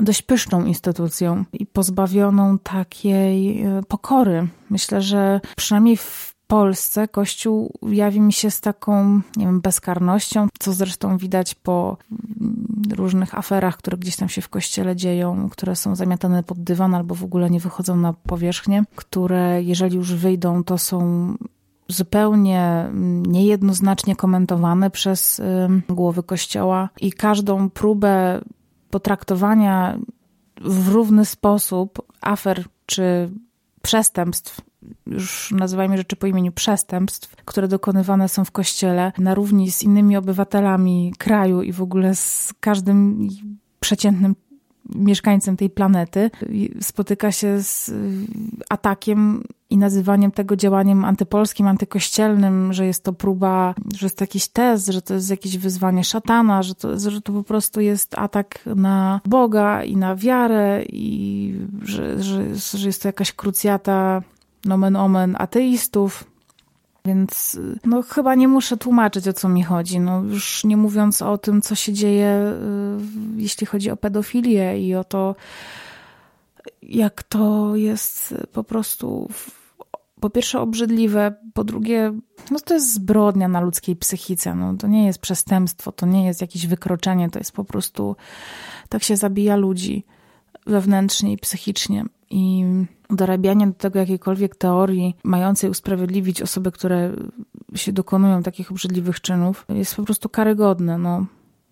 dość 0.00 0.22
pyszną 0.22 0.64
instytucją 0.64 1.44
i 1.52 1.66
pozbawioną 1.66 2.58
takiej 2.58 3.62
e, 3.62 3.82
pokory. 3.88 4.48
Myślę, 4.70 5.02
że 5.02 5.40
przynajmniej 5.56 5.96
w 5.96 6.35
Polsce. 6.46 7.08
Kościół 7.08 7.72
jawi 7.88 8.20
mi 8.20 8.32
się 8.32 8.50
z 8.50 8.60
taką, 8.60 9.20
nie 9.36 9.46
wiem, 9.46 9.60
bezkarnością, 9.60 10.48
co 10.58 10.72
zresztą 10.72 11.18
widać 11.18 11.54
po 11.54 11.96
różnych 12.96 13.38
aferach, 13.38 13.76
które 13.76 13.96
gdzieś 13.96 14.16
tam 14.16 14.28
się 14.28 14.42
w 14.42 14.48
Kościele 14.48 14.96
dzieją, 14.96 15.48
które 15.48 15.76
są 15.76 15.96
zamiatane 15.96 16.42
pod 16.42 16.62
dywan 16.62 16.94
albo 16.94 17.14
w 17.14 17.24
ogóle 17.24 17.50
nie 17.50 17.60
wychodzą 17.60 17.96
na 17.96 18.12
powierzchnię, 18.12 18.84
które 18.94 19.62
jeżeli 19.62 19.96
już 19.96 20.14
wyjdą, 20.14 20.64
to 20.64 20.78
są 20.78 21.34
zupełnie 21.88 22.90
niejednoznacznie 23.26 24.16
komentowane 24.16 24.90
przez 24.90 25.40
głowy 25.88 26.22
Kościoła 26.22 26.88
i 27.00 27.12
każdą 27.12 27.70
próbę 27.70 28.40
potraktowania 28.90 29.98
w 30.60 30.88
równy 30.88 31.24
sposób 31.24 32.02
afer 32.20 32.64
czy 32.86 33.30
przestępstw 33.82 34.60
już 35.06 35.52
nazywajmy 35.52 35.96
rzeczy 35.96 36.16
po 36.16 36.26
imieniu, 36.26 36.52
przestępstw, 36.52 37.36
które 37.44 37.68
dokonywane 37.68 38.28
są 38.28 38.44
w 38.44 38.50
kościele 38.50 39.12
na 39.18 39.34
równi 39.34 39.70
z 39.72 39.82
innymi 39.82 40.16
obywatelami 40.16 41.12
kraju 41.18 41.62
i 41.62 41.72
w 41.72 41.82
ogóle 41.82 42.14
z 42.14 42.54
każdym 42.60 43.28
przeciętnym 43.80 44.34
mieszkańcem 44.94 45.56
tej 45.56 45.70
planety, 45.70 46.30
spotyka 46.80 47.32
się 47.32 47.62
z 47.62 47.92
atakiem 48.68 49.44
i 49.70 49.76
nazywaniem 49.76 50.30
tego 50.30 50.56
działaniem 50.56 51.04
antypolskim, 51.04 51.66
antykościelnym, 51.66 52.72
że 52.72 52.86
jest 52.86 53.04
to 53.04 53.12
próba, 53.12 53.74
że 53.98 54.06
jest 54.06 54.20
jakiś 54.20 54.48
test, 54.48 54.86
że 54.86 55.02
to 55.02 55.14
jest 55.14 55.30
jakieś 55.30 55.58
wyzwanie 55.58 56.04
szatana, 56.04 56.62
że 56.62 56.74
to, 56.74 56.98
że 56.98 57.20
to 57.20 57.32
po 57.32 57.42
prostu 57.42 57.80
jest 57.80 58.14
atak 58.18 58.60
na 58.76 59.20
Boga 59.24 59.84
i 59.84 59.96
na 59.96 60.16
wiarę 60.16 60.82
i 60.88 61.54
że, 61.82 62.22
że, 62.22 62.56
że 62.74 62.86
jest 62.86 63.02
to 63.02 63.08
jakaś 63.08 63.32
krucjata 63.32 64.22
nomen 64.66 64.96
omen 64.96 65.36
ateistów. 65.38 66.24
Więc 67.04 67.58
no, 67.84 68.02
chyba 68.02 68.34
nie 68.34 68.48
muszę 68.48 68.76
tłumaczyć, 68.76 69.28
o 69.28 69.32
co 69.32 69.48
mi 69.48 69.62
chodzi. 69.62 70.00
No, 70.00 70.22
już 70.22 70.64
nie 70.64 70.76
mówiąc 70.76 71.22
o 71.22 71.38
tym, 71.38 71.62
co 71.62 71.74
się 71.74 71.92
dzieje, 71.92 72.52
y, 73.38 73.42
jeśli 73.42 73.66
chodzi 73.66 73.90
o 73.90 73.96
pedofilię 73.96 74.80
i 74.88 74.94
o 74.94 75.04
to, 75.04 75.34
jak 76.82 77.22
to 77.22 77.76
jest 77.76 78.34
po 78.52 78.64
prostu 78.64 79.28
po 80.20 80.30
pierwsze 80.30 80.60
obrzydliwe, 80.60 81.34
po 81.54 81.64
drugie, 81.64 82.12
no 82.50 82.60
to 82.60 82.74
jest 82.74 82.94
zbrodnia 82.94 83.48
na 83.48 83.60
ludzkiej 83.60 83.96
psychice. 83.96 84.54
No, 84.54 84.74
to 84.74 84.86
nie 84.86 85.06
jest 85.06 85.18
przestępstwo, 85.18 85.92
to 85.92 86.06
nie 86.06 86.26
jest 86.26 86.40
jakieś 86.40 86.66
wykroczenie, 86.66 87.30
to 87.30 87.38
jest 87.38 87.52
po 87.52 87.64
prostu 87.64 88.16
tak 88.88 89.02
się 89.02 89.16
zabija 89.16 89.56
ludzi 89.56 90.04
wewnętrznie 90.66 91.32
i 91.32 91.38
psychicznie. 91.38 92.04
I 92.30 92.64
dorabianie 93.10 93.66
do 93.66 93.72
tego 93.72 93.98
jakiejkolwiek 93.98 94.56
teorii 94.56 95.16
mającej 95.24 95.70
usprawiedliwić 95.70 96.42
osoby, 96.42 96.72
które 96.72 97.12
się 97.74 97.92
dokonują 97.92 98.42
takich 98.42 98.70
obrzydliwych 98.70 99.20
czynów, 99.20 99.66
jest 99.68 99.94
po 99.94 100.02
prostu 100.02 100.28
karygodne. 100.28 100.98
No 100.98 101.26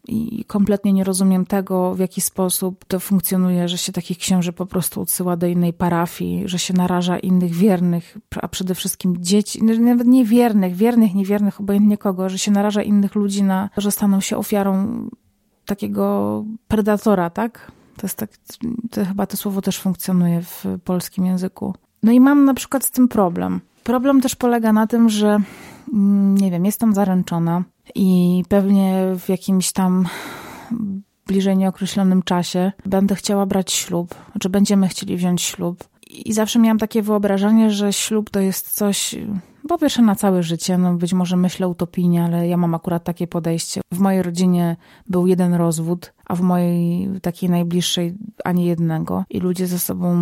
i 0.08 0.44
kompletnie 0.44 0.92
nie 0.92 1.04
rozumiem 1.04 1.46
tego, 1.46 1.94
w 1.94 1.98
jaki 1.98 2.20
sposób 2.20 2.84
to 2.84 3.00
funkcjonuje, 3.00 3.68
że 3.68 3.78
się 3.78 3.92
takich 3.92 4.18
księży 4.18 4.52
po 4.52 4.66
prostu 4.66 5.00
odsyła 5.00 5.36
do 5.36 5.46
innej 5.46 5.72
parafii, 5.72 6.48
że 6.48 6.58
się 6.58 6.74
naraża 6.74 7.18
innych 7.18 7.52
wiernych, 7.52 8.18
a 8.42 8.48
przede 8.48 8.74
wszystkim 8.74 9.16
dzieci, 9.18 9.64
nawet 9.64 10.06
nie 10.06 10.24
wiernych, 10.24 10.74
wiernych, 10.74 11.14
niewiernych, 11.14 11.60
obojętnie 11.60 11.98
kogo, 11.98 12.28
że 12.28 12.38
się 12.38 12.50
naraża 12.50 12.82
innych 12.82 13.14
ludzi 13.14 13.42
na 13.42 13.70
to, 13.74 13.80
że 13.80 13.90
staną 13.90 14.20
się 14.20 14.36
ofiarą 14.36 15.08
takiego 15.66 16.44
predatora, 16.68 17.30
tak? 17.30 17.72
To 17.96 18.06
jest 18.06 18.18
tak, 18.18 18.30
to 18.90 19.04
chyba 19.04 19.26
to 19.26 19.36
słowo 19.36 19.62
też 19.62 19.80
funkcjonuje 19.80 20.42
w 20.42 20.64
polskim 20.84 21.26
języku. 21.26 21.74
No 22.02 22.12
i 22.12 22.20
mam 22.20 22.44
na 22.44 22.54
przykład 22.54 22.84
z 22.84 22.90
tym 22.90 23.08
problem. 23.08 23.60
Problem 23.84 24.20
też 24.20 24.36
polega 24.36 24.72
na 24.72 24.86
tym, 24.86 25.08
że 25.08 25.38
mm, 25.92 26.34
nie 26.38 26.50
wiem, 26.50 26.64
jestem 26.64 26.94
zaręczona 26.94 27.62
i 27.94 28.42
pewnie 28.48 29.06
w 29.18 29.28
jakimś 29.28 29.72
tam 29.72 30.06
bliżej 31.26 31.56
nieokreślonym 31.56 32.22
czasie 32.22 32.72
będę 32.86 33.14
chciała 33.14 33.46
brać 33.46 33.72
ślub, 33.72 34.14
czy 34.40 34.48
będziemy 34.48 34.88
chcieli 34.88 35.16
wziąć 35.16 35.42
ślub. 35.42 35.84
I 36.10 36.32
zawsze 36.32 36.58
miałam 36.58 36.78
takie 36.78 37.02
wyobrażenie, 37.02 37.70
że 37.70 37.92
ślub 37.92 38.30
to 38.30 38.40
jest 38.40 38.70
coś, 38.70 39.16
po 39.68 39.78
pierwsze 39.78 40.02
na 40.02 40.14
całe 40.14 40.42
życie, 40.42 40.78
no 40.78 40.94
być 40.94 41.12
może 41.12 41.37
myślę 41.37 41.68
utopijnie, 41.68 42.25
ale 42.25 42.49
ja 42.49 42.56
mam 42.56 42.75
akurat 42.75 43.04
takie 43.04 43.26
podejście. 43.26 43.80
W 43.92 43.99
mojej 43.99 44.23
rodzinie 44.23 44.76
był 45.09 45.26
jeden 45.26 45.54
rozwód, 45.54 46.12
a 46.26 46.35
w 46.35 46.40
mojej 46.40 47.09
takiej 47.21 47.50
najbliższej 47.50 48.14
ani 48.44 48.64
jednego. 48.64 49.25
I 49.30 49.40
ludzie 49.40 49.66
ze 49.66 49.78
sobą 49.78 50.16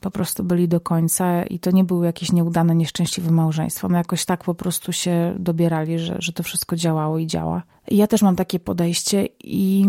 po 0.00 0.10
prostu 0.10 0.44
byli 0.44 0.68
do 0.68 0.80
końca 0.80 1.42
i 1.42 1.58
to 1.58 1.70
nie 1.70 1.84
były 1.84 2.06
jakieś 2.06 2.32
nieudane, 2.32 2.74
nieszczęśliwe 2.74 3.30
małżeństwa. 3.30 3.88
No 3.88 3.98
jakoś 3.98 4.24
tak 4.24 4.44
po 4.44 4.54
prostu 4.54 4.92
się 4.92 5.34
dobierali, 5.38 5.98
że, 5.98 6.16
że 6.18 6.32
to 6.32 6.42
wszystko 6.42 6.76
działało 6.76 7.18
i 7.18 7.26
działa. 7.26 7.62
I 7.88 7.96
ja 7.96 8.06
też 8.06 8.22
mam 8.22 8.36
takie 8.36 8.60
podejście 8.60 9.28
i 9.44 9.86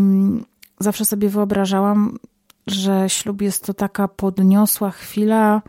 zawsze 0.80 1.06
sobie 1.06 1.30
wyobrażałam, 1.30 2.18
że 2.68 3.10
ślub 3.10 3.42
jest 3.42 3.66
to 3.66 3.74
taka 3.74 4.08
podniosła 4.08 4.92
chwila 4.92 5.62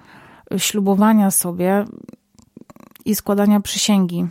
ślubowania 0.57 1.31
sobie 1.31 1.85
i 3.05 3.14
składania 3.14 3.61
przysięgi, 3.61 4.26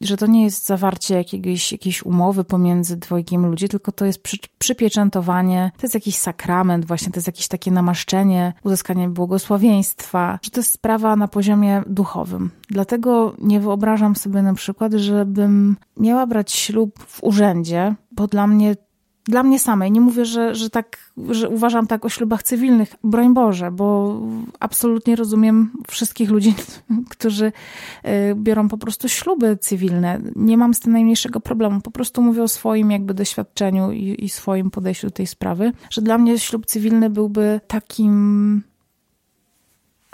że 0.00 0.16
to 0.16 0.26
nie 0.26 0.44
jest 0.44 0.66
zawarcie 0.66 1.14
jakiegoś, 1.14 1.72
jakiejś 1.72 2.02
umowy 2.02 2.44
pomiędzy 2.44 2.96
dwojgiem 2.96 3.46
ludzi, 3.46 3.68
tylko 3.68 3.92
to 3.92 4.04
jest 4.04 4.22
przy, 4.22 4.36
przypieczętowanie, 4.58 5.72
to 5.76 5.82
jest 5.82 5.94
jakiś 5.94 6.16
sakrament, 6.16 6.84
właśnie 6.84 7.12
to 7.12 7.16
jest 7.16 7.26
jakieś 7.26 7.48
takie 7.48 7.70
namaszczenie, 7.70 8.52
uzyskanie 8.64 9.08
błogosławieństwa, 9.08 10.38
że 10.42 10.50
to 10.50 10.60
jest 10.60 10.72
sprawa 10.72 11.16
na 11.16 11.28
poziomie 11.28 11.82
duchowym. 11.86 12.50
Dlatego 12.70 13.34
nie 13.38 13.60
wyobrażam 13.60 14.16
sobie 14.16 14.42
na 14.42 14.54
przykład, 14.54 14.92
żebym 14.92 15.76
miała 15.96 16.26
brać 16.26 16.52
ślub 16.52 16.98
w 17.06 17.24
urzędzie, 17.24 17.94
bo 18.12 18.26
dla 18.26 18.46
mnie 18.46 18.76
dla 19.24 19.42
mnie 19.42 19.58
samej. 19.58 19.92
Nie 19.92 20.00
mówię, 20.00 20.24
że, 20.24 20.54
że 20.54 20.70
tak, 20.70 20.96
że 21.30 21.48
uważam 21.48 21.86
tak 21.86 22.04
o 22.04 22.08
ślubach 22.08 22.42
cywilnych, 22.42 22.94
broń 23.04 23.34
Boże, 23.34 23.70
bo 23.70 24.18
absolutnie 24.60 25.16
rozumiem 25.16 25.70
wszystkich 25.88 26.30
ludzi, 26.30 26.54
którzy 27.10 27.46
y, 27.46 28.34
biorą 28.34 28.68
po 28.68 28.78
prostu 28.78 29.08
śluby 29.08 29.56
cywilne. 29.56 30.20
Nie 30.36 30.56
mam 30.56 30.74
z 30.74 30.80
tym 30.80 30.92
najmniejszego 30.92 31.40
problemu. 31.40 31.80
Po 31.80 31.90
prostu 31.90 32.22
mówię 32.22 32.42
o 32.42 32.48
swoim 32.48 32.90
jakby 32.90 33.14
doświadczeniu 33.14 33.92
i, 33.92 34.24
i 34.24 34.28
swoim 34.28 34.70
podejściu 34.70 35.06
do 35.06 35.10
tej 35.10 35.26
sprawy, 35.26 35.72
że 35.90 36.02
dla 36.02 36.18
mnie 36.18 36.38
ślub 36.38 36.66
cywilny 36.66 37.10
byłby 37.10 37.60
takim, 37.66 38.62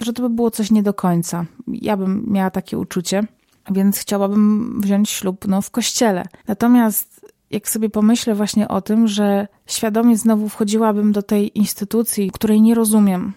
że 0.01 0.13
to 0.13 0.23
by 0.23 0.31
było 0.31 0.51
coś 0.51 0.71
nie 0.71 0.83
do 0.83 0.95
końca. 0.95 1.45
Ja 1.69 1.97
bym 1.97 2.27
miała 2.29 2.51
takie 2.51 2.79
uczucie. 2.79 3.27
Więc 3.71 3.99
chciałabym 3.99 4.81
wziąć 4.81 5.11
ślub 5.11 5.49
no, 5.49 5.63
w 5.63 5.71
kościele. 5.71 6.25
Natomiast 6.47 7.18
jak 7.51 7.69
sobie 7.69 7.91
pomyślę 7.91 8.35
właśnie 8.35 8.69
o 8.69 8.81
tym, 8.81 9.09
że 9.09 9.49
świadomie 9.67 10.17
znowu 10.17 10.49
wchodziłabym 10.49 11.13
do 11.13 11.23
tej 11.23 11.59
instytucji, 11.59 12.31
której 12.31 12.63
nie 12.63 12.75
rozumiem, 12.75 13.33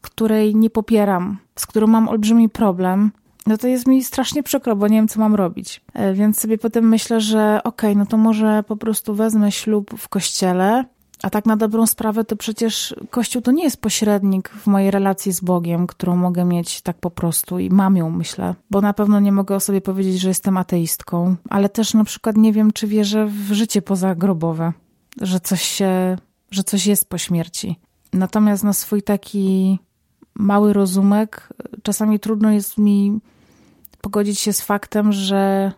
której 0.00 0.54
nie 0.56 0.70
popieram, 0.70 1.38
z 1.56 1.66
którą 1.66 1.86
mam 1.86 2.08
olbrzymi 2.08 2.48
problem, 2.48 3.10
no 3.46 3.58
to 3.58 3.68
jest 3.68 3.86
mi 3.86 4.04
strasznie 4.04 4.42
przykro, 4.42 4.76
bo 4.76 4.88
nie 4.88 4.96
wiem, 4.96 5.08
co 5.08 5.20
mam 5.20 5.34
robić. 5.34 5.80
E, 5.94 6.14
więc 6.14 6.40
sobie 6.40 6.58
potem 6.58 6.88
myślę, 6.88 7.20
że 7.20 7.60
okej, 7.64 7.90
okay, 7.90 7.98
no 7.98 8.06
to 8.06 8.16
może 8.16 8.62
po 8.62 8.76
prostu 8.76 9.14
wezmę 9.14 9.52
ślub 9.52 9.90
w 9.98 10.08
kościele, 10.08 10.84
a 11.24 11.30
tak 11.30 11.46
na 11.46 11.56
dobrą 11.56 11.86
sprawę, 11.86 12.24
to 12.24 12.36
przecież 12.36 12.94
Kościół 13.10 13.42
to 13.42 13.52
nie 13.52 13.64
jest 13.64 13.80
pośrednik 13.80 14.48
w 14.48 14.66
mojej 14.66 14.90
relacji 14.90 15.32
z 15.32 15.40
Bogiem, 15.40 15.86
którą 15.86 16.16
mogę 16.16 16.44
mieć 16.44 16.82
tak 16.82 16.96
po 16.96 17.10
prostu 17.10 17.58
i 17.58 17.70
mam 17.70 17.96
ją, 17.96 18.10
myślę. 18.10 18.54
Bo 18.70 18.80
na 18.80 18.92
pewno 18.92 19.20
nie 19.20 19.32
mogę 19.32 19.56
o 19.56 19.60
sobie 19.60 19.80
powiedzieć, 19.80 20.20
że 20.20 20.28
jestem 20.28 20.56
ateistką, 20.56 21.36
ale 21.50 21.68
też 21.68 21.94
na 21.94 22.04
przykład 22.04 22.36
nie 22.36 22.52
wiem, 22.52 22.72
czy 22.72 22.86
wierzę 22.86 23.26
w 23.26 23.52
życie 23.52 23.82
pozagrobowe, 23.82 24.72
że 25.20 25.40
coś 25.40 25.62
się, 25.62 26.16
że 26.50 26.64
coś 26.64 26.86
jest 26.86 27.08
po 27.08 27.18
śmierci. 27.18 27.76
Natomiast 28.12 28.64
na 28.64 28.72
swój 28.72 29.02
taki 29.02 29.78
mały 30.34 30.72
rozumek 30.72 31.48
czasami 31.82 32.20
trudno 32.20 32.50
jest 32.50 32.78
mi 32.78 33.18
pogodzić 34.00 34.40
się 34.40 34.52
z 34.52 34.60
faktem, 34.60 35.12
że 35.12 35.72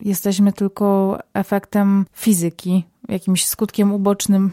jesteśmy 0.00 0.52
tylko 0.52 1.18
efektem 1.34 2.06
fizyki, 2.12 2.84
jakimś 3.08 3.46
skutkiem 3.46 3.92
ubocznym 3.92 4.50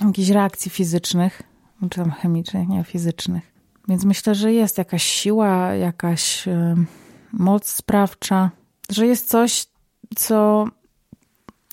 jakichś 0.00 0.28
reakcji 0.28 0.70
fizycznych, 0.70 1.42
czy 1.90 2.00
tam 2.00 2.10
chemicznych, 2.10 2.68
nie 2.68 2.84
fizycznych. 2.84 3.52
Więc 3.88 4.04
myślę, 4.04 4.34
że 4.34 4.52
jest 4.52 4.78
jakaś 4.78 5.02
siła, 5.02 5.74
jakaś 5.74 6.44
moc 7.32 7.68
sprawcza, 7.68 8.50
że 8.90 9.06
jest 9.06 9.28
coś, 9.28 9.66
co 10.16 10.64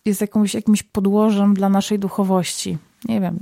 jest 0.05 0.21
jakąś, 0.21 0.53
jakimś 0.53 0.83
podłożem 0.83 1.53
dla 1.53 1.69
naszej 1.69 1.99
duchowości. 1.99 2.77
Nie 3.05 3.21
wiem, 3.21 3.39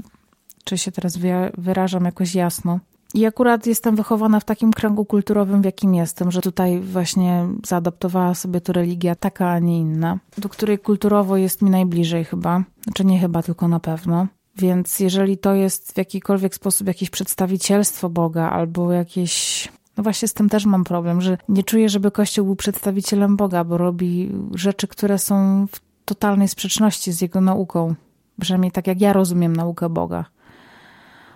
czy 0.64 0.78
się 0.78 0.92
teraz 0.92 1.18
wyrażam 1.58 2.06
jakoś 2.06 2.36
jasno. 2.36 2.80
I 3.14 3.26
akurat 3.26 3.68
jestem 3.68 3.96
wychowana 3.96 4.40
w 4.40 4.46
takim 4.46 4.74
kręgu 4.74 5.06
kulturowym, 5.06 5.62
w 5.62 5.66
jakim 5.66 5.96
jestem, 5.96 6.32
że 6.32 6.42
tutaj 6.42 6.80
właśnie 6.80 7.48
zaadoptowała 7.66 8.36
sobie 8.36 8.62
to 8.62 8.74
religia 8.74 9.16
taka, 9.16 9.50
a 9.50 9.60
nie 9.60 9.80
inna, 9.80 10.20
do 10.38 10.50
której 10.50 10.80
kulturowo 10.80 11.38
jest 11.38 11.62
mi 11.62 11.70
najbliżej 11.70 12.26
chyba. 12.26 12.64
Znaczy 12.84 13.06
nie 13.06 13.20
chyba, 13.20 13.44
tylko 13.44 13.68
na 13.68 13.80
pewno. 13.80 14.28
Więc 14.60 15.00
jeżeli 15.00 15.38
to 15.38 15.54
jest 15.54 15.94
w 15.94 15.98
jakikolwiek 15.98 16.56
sposób 16.56 16.88
jakieś 16.88 17.10
przedstawicielstwo 17.10 18.10
Boga 18.10 18.50
albo 18.50 18.92
jakieś. 18.92 19.68
No 19.98 20.04
właśnie 20.04 20.28
z 20.28 20.34
tym 20.34 20.50
też 20.50 20.66
mam 20.66 20.84
problem, 20.84 21.22
że 21.22 21.38
nie 21.50 21.64
czuję, 21.64 21.90
żeby 21.90 22.12
Kościół 22.12 22.46
był 22.46 22.56
przedstawicielem 22.56 23.38
Boga, 23.38 23.64
bo 23.64 23.78
robi 23.78 24.32
rzeczy, 24.54 24.88
które 24.88 25.18
są 25.18 25.68
w 25.68 25.80
totalnej 26.06 26.48
sprzeczności 26.48 27.12
z 27.12 27.22
jego 27.22 27.42
nauką. 27.42 27.96
Przynajmniej 28.42 28.72
tak 28.72 28.88
jak 28.88 29.02
ja 29.02 29.14
rozumiem 29.14 29.56
naukę 29.56 29.90
Boga. 29.90 30.26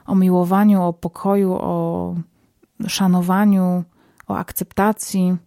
O 0.05 0.15
miłowaniu, 0.15 0.83
o 0.83 0.93
pokoju, 0.93 1.53
o 1.53 2.15
szanowaniu, 2.87 3.83
o 4.27 4.37
akceptacji, 4.37 5.37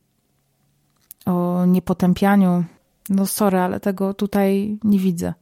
o 1.27 1.65
niepotępianiu. 1.67 2.65
No 3.11 3.27
sorry, 3.27 3.59
ale 3.59 3.81
tego 3.81 4.15
tutaj 4.15 4.79
nie 4.85 4.99
widzę. 4.99 5.35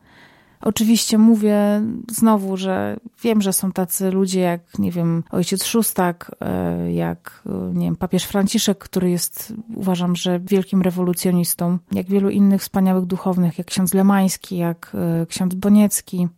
Oczywiście 0.64 1.18
mówię 1.18 1.82
znowu, 2.10 2.56
że 2.56 2.96
wiem, 3.22 3.42
że 3.42 3.52
są 3.52 3.72
tacy 3.72 4.10
ludzie 4.10 4.40
jak, 4.40 4.78
nie 4.78 4.90
wiem, 4.90 5.24
ojciec 5.30 5.64
Szóstak, 5.64 6.36
e, 6.40 6.92
jak, 6.92 7.42
nie 7.72 7.86
wiem, 7.86 7.96
papież 7.96 8.24
Franciszek, 8.24 8.78
który 8.78 9.10
jest, 9.10 9.52
uważam, 9.74 10.16
że 10.16 10.40
wielkim 10.40 10.82
rewolucjonistą, 10.82 11.78
jak 11.92 12.06
wielu 12.06 12.30
innych 12.30 12.62
wspaniałych 12.62 13.04
duchownych, 13.04 13.58
jak 13.58 13.66
ksiądz 13.66 13.94
Lemański, 13.94 14.56
jak 14.56 14.92
e, 15.22 15.26
ksiądz 15.26 15.54
Boniecki, 15.54 16.28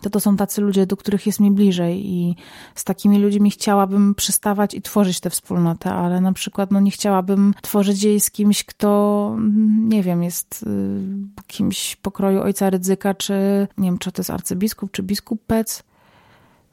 to 0.00 0.10
to 0.10 0.20
są 0.20 0.36
tacy 0.36 0.60
ludzie, 0.60 0.86
do 0.86 0.96
których 0.96 1.26
jest 1.26 1.40
mi 1.40 1.50
bliżej 1.50 2.06
i 2.06 2.36
z 2.74 2.84
takimi 2.84 3.18
ludźmi 3.18 3.50
chciałabym 3.50 4.14
przystawać 4.14 4.74
i 4.74 4.82
tworzyć 4.82 5.20
tę 5.20 5.30
wspólnotę, 5.30 5.92
ale 5.92 6.20
na 6.20 6.32
przykład 6.32 6.70
no, 6.70 6.80
nie 6.80 6.90
chciałabym 6.90 7.54
tworzyć 7.62 8.02
jej 8.02 8.20
z 8.20 8.30
kimś, 8.30 8.64
kto, 8.64 9.36
nie 9.78 10.02
wiem, 10.02 10.22
jest 10.22 10.62
y, 10.62 11.46
kimś 11.46 11.96
pokroju 11.96 12.40
ojca 12.40 12.70
ryzyka, 12.70 13.14
czy 13.14 13.34
nie 13.78 13.88
wiem, 13.88 13.98
czy 13.98 14.12
to 14.12 14.20
jest 14.20 14.30
arcybiskup, 14.30 14.90
czy 14.90 15.02
biskup 15.02 15.42
Pec. 15.46 15.82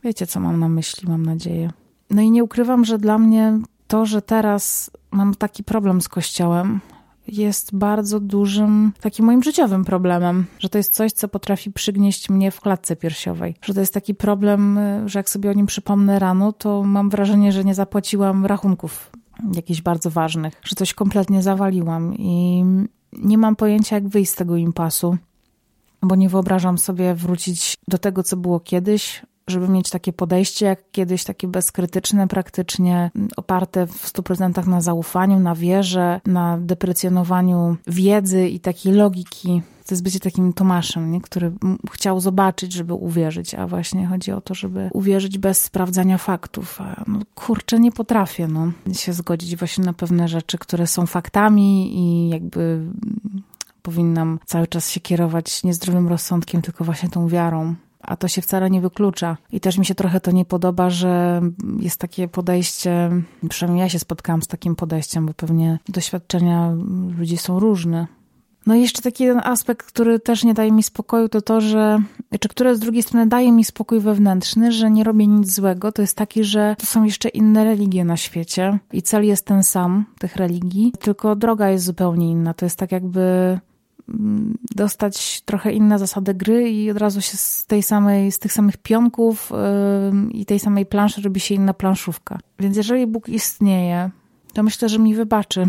Wiecie, 0.03 0.27
co 0.27 0.39
mam 0.39 0.59
na 0.59 0.69
myśli, 0.69 1.09
mam 1.09 1.25
nadzieję. 1.25 1.71
No 2.09 2.21
i 2.21 2.31
nie 2.31 2.43
ukrywam, 2.43 2.85
że 2.85 2.97
dla 2.97 3.17
mnie 3.17 3.59
to, 3.87 4.05
że 4.05 4.21
teraz 4.21 4.91
mam 5.11 5.35
taki 5.35 5.63
problem 5.63 6.01
z 6.01 6.09
kościołem, 6.09 6.79
jest 7.31 7.75
bardzo 7.75 8.19
dużym, 8.19 8.91
takim 9.01 9.25
moim 9.25 9.43
życiowym 9.43 9.85
problemem, 9.85 10.45
że 10.59 10.69
to 10.69 10.77
jest 10.77 10.93
coś, 10.93 11.11
co 11.11 11.27
potrafi 11.27 11.71
przygnieść 11.71 12.29
mnie 12.29 12.51
w 12.51 12.61
klatce 12.61 12.95
piersiowej. 12.95 13.55
Że 13.61 13.73
to 13.73 13.79
jest 13.79 13.93
taki 13.93 14.15
problem, 14.15 14.79
że 15.05 15.19
jak 15.19 15.29
sobie 15.29 15.49
o 15.49 15.53
nim 15.53 15.65
przypomnę 15.65 16.19
rano, 16.19 16.53
to 16.53 16.83
mam 16.83 17.09
wrażenie, 17.09 17.51
że 17.51 17.63
nie 17.63 17.75
zapłaciłam 17.75 18.45
rachunków 18.45 19.11
jakichś 19.55 19.81
bardzo 19.81 20.09
ważnych, 20.09 20.53
że 20.63 20.75
coś 20.75 20.93
kompletnie 20.93 21.43
zawaliłam 21.43 22.15
i 22.17 22.63
nie 23.13 23.37
mam 23.37 23.55
pojęcia, 23.55 23.95
jak 23.95 24.07
wyjść 24.07 24.31
z 24.31 24.35
tego 24.35 24.55
impasu, 24.55 25.17
bo 26.01 26.15
nie 26.15 26.29
wyobrażam 26.29 26.77
sobie 26.77 27.15
wrócić 27.15 27.75
do 27.87 27.97
tego, 27.97 28.23
co 28.23 28.37
było 28.37 28.59
kiedyś, 28.59 29.21
żeby 29.51 29.69
mieć 29.69 29.89
takie 29.89 30.13
podejście 30.13 30.65
jak 30.65 30.79
kiedyś, 30.91 31.23
takie 31.23 31.47
bezkrytyczne, 31.47 32.27
praktycznie 32.27 33.11
oparte 33.37 33.87
w 33.87 34.13
100% 34.13 34.67
na 34.67 34.81
zaufaniu, 34.81 35.39
na 35.39 35.55
wierze, 35.55 36.21
na 36.25 36.57
deprecjonowaniu 36.57 37.77
wiedzy 37.87 38.47
i 38.47 38.59
takiej 38.59 38.93
logiki. 38.93 39.61
To 39.85 39.93
jest 39.93 40.03
bycie 40.03 40.19
takim 40.19 40.53
Tomaszem, 40.53 41.11
nie? 41.11 41.21
który 41.21 41.51
chciał 41.91 42.19
zobaczyć, 42.19 42.73
żeby 42.73 42.93
uwierzyć, 42.93 43.55
a 43.55 43.67
właśnie 43.67 44.07
chodzi 44.07 44.31
o 44.31 44.41
to, 44.41 44.53
żeby 44.53 44.89
uwierzyć 44.93 45.37
bez 45.37 45.61
sprawdzania 45.61 46.17
faktów. 46.17 46.81
A 46.81 47.03
no, 47.07 47.19
kurczę, 47.35 47.79
nie 47.79 47.91
potrafię 47.91 48.47
no, 48.47 48.71
się 48.93 49.13
zgodzić 49.13 49.55
właśnie 49.55 49.83
na 49.83 49.93
pewne 49.93 50.27
rzeczy, 50.27 50.57
które 50.57 50.87
są 50.87 51.05
faktami 51.05 51.97
i 51.97 52.29
jakby 52.29 52.85
powinnam 53.81 54.39
cały 54.45 54.67
czas 54.67 54.89
się 54.89 54.99
kierować 54.99 55.63
nie 55.63 55.73
zdrowym 55.73 56.07
rozsądkiem, 56.07 56.61
tylko 56.61 56.83
właśnie 56.83 57.09
tą 57.09 57.27
wiarą 57.27 57.75
a 58.01 58.17
to 58.17 58.27
się 58.27 58.41
wcale 58.41 58.69
nie 58.69 58.81
wyklucza. 58.81 59.37
I 59.51 59.59
też 59.59 59.77
mi 59.77 59.85
się 59.85 59.95
trochę 59.95 60.19
to 60.19 60.31
nie 60.31 60.45
podoba, 60.45 60.89
że 60.89 61.41
jest 61.79 61.97
takie 61.97 62.27
podejście, 62.27 63.09
przynajmniej 63.49 63.83
ja 63.83 63.89
się 63.89 63.99
spotkałam 63.99 64.41
z 64.41 64.47
takim 64.47 64.75
podejściem, 64.75 65.25
bo 65.25 65.33
pewnie 65.33 65.79
doświadczenia 65.89 66.71
ludzi 67.17 67.37
są 67.37 67.59
różne. 67.59 68.07
No 68.65 68.75
i 68.75 68.81
jeszcze 68.81 69.01
taki 69.01 69.23
jeden 69.23 69.41
aspekt, 69.43 69.87
który 69.87 70.19
też 70.19 70.43
nie 70.43 70.53
daje 70.53 70.71
mi 70.71 70.83
spokoju, 70.83 71.29
to 71.29 71.41
to, 71.41 71.61
że, 71.61 72.01
czy 72.39 72.49
które 72.49 72.75
z 72.75 72.79
drugiej 72.79 73.03
strony 73.03 73.27
daje 73.27 73.51
mi 73.51 73.63
spokój 73.63 73.99
wewnętrzny, 73.99 74.71
że 74.71 74.91
nie 74.91 75.03
robię 75.03 75.27
nic 75.27 75.55
złego, 75.55 75.91
to 75.91 76.01
jest 76.01 76.17
taki, 76.17 76.43
że 76.43 76.75
to 76.79 76.85
są 76.85 77.03
jeszcze 77.03 77.29
inne 77.29 77.63
religie 77.63 78.05
na 78.05 78.17
świecie 78.17 78.79
i 78.93 79.01
cel 79.01 79.25
jest 79.25 79.45
ten 79.45 79.63
sam, 79.63 80.05
tych 80.19 80.35
religii, 80.35 80.93
tylko 80.99 81.35
droga 81.35 81.69
jest 81.69 81.85
zupełnie 81.85 82.31
inna. 82.31 82.53
To 82.53 82.65
jest 82.65 82.77
tak 82.77 82.91
jakby 82.91 83.59
dostać 84.75 85.41
trochę 85.41 85.71
inne 85.73 85.99
zasady 85.99 86.33
gry 86.33 86.69
i 86.69 86.91
od 86.91 86.97
razu 86.97 87.21
się 87.21 87.37
z 87.37 87.65
tej 87.65 87.83
samej, 87.83 88.31
z 88.31 88.39
tych 88.39 88.53
samych 88.53 88.77
pionków 88.77 89.51
i 90.31 90.45
tej 90.45 90.59
samej 90.59 90.85
planszy 90.85 91.21
robi 91.21 91.39
się 91.39 91.55
inna 91.55 91.73
planszówka. 91.73 92.39
Więc 92.59 92.77
jeżeli 92.77 93.07
Bóg 93.07 93.29
istnieje, 93.29 94.09
to 94.53 94.63
myślę, 94.63 94.89
że 94.89 94.99
mi 94.99 95.15
wybaczy, 95.15 95.67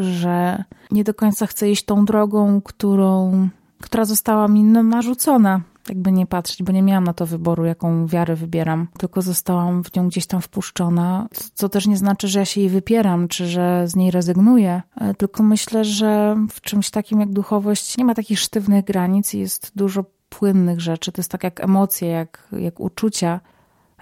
że 0.00 0.64
nie 0.90 1.04
do 1.04 1.14
końca 1.14 1.46
chcę 1.46 1.70
iść 1.70 1.84
tą 1.84 2.04
drogą, 2.04 2.60
którą, 2.60 3.48
która 3.80 4.04
została 4.04 4.48
mi 4.48 4.62
narzucona 4.64 5.60
jakby 5.88 6.12
nie 6.12 6.26
patrzeć, 6.26 6.62
bo 6.62 6.72
nie 6.72 6.82
miałam 6.82 7.04
na 7.04 7.12
to 7.12 7.26
wyboru, 7.26 7.64
jaką 7.64 8.06
wiarę 8.06 8.36
wybieram, 8.36 8.88
tylko 8.98 9.22
zostałam 9.22 9.84
w 9.84 9.96
nią 9.96 10.08
gdzieś 10.08 10.26
tam 10.26 10.40
wpuszczona, 10.40 11.28
co 11.54 11.68
też 11.68 11.86
nie 11.86 11.96
znaczy, 11.96 12.28
że 12.28 12.38
ja 12.38 12.44
się 12.44 12.60
jej 12.60 12.70
wypieram, 12.70 13.28
czy 13.28 13.46
że 13.46 13.88
z 13.88 13.96
niej 13.96 14.10
rezygnuję, 14.10 14.82
e, 14.96 15.14
tylko 15.14 15.42
myślę, 15.42 15.84
że 15.84 16.36
w 16.50 16.60
czymś 16.60 16.90
takim 16.90 17.20
jak 17.20 17.32
duchowość 17.32 17.98
nie 17.98 18.04
ma 18.04 18.14
takich 18.14 18.40
sztywnych 18.40 18.84
granic 18.84 19.34
i 19.34 19.38
jest 19.38 19.72
dużo 19.76 20.04
płynnych 20.28 20.80
rzeczy. 20.80 21.12
To 21.12 21.20
jest 21.20 21.30
tak 21.30 21.44
jak 21.44 21.64
emocje, 21.64 22.08
jak, 22.08 22.48
jak 22.52 22.80
uczucia, 22.80 23.40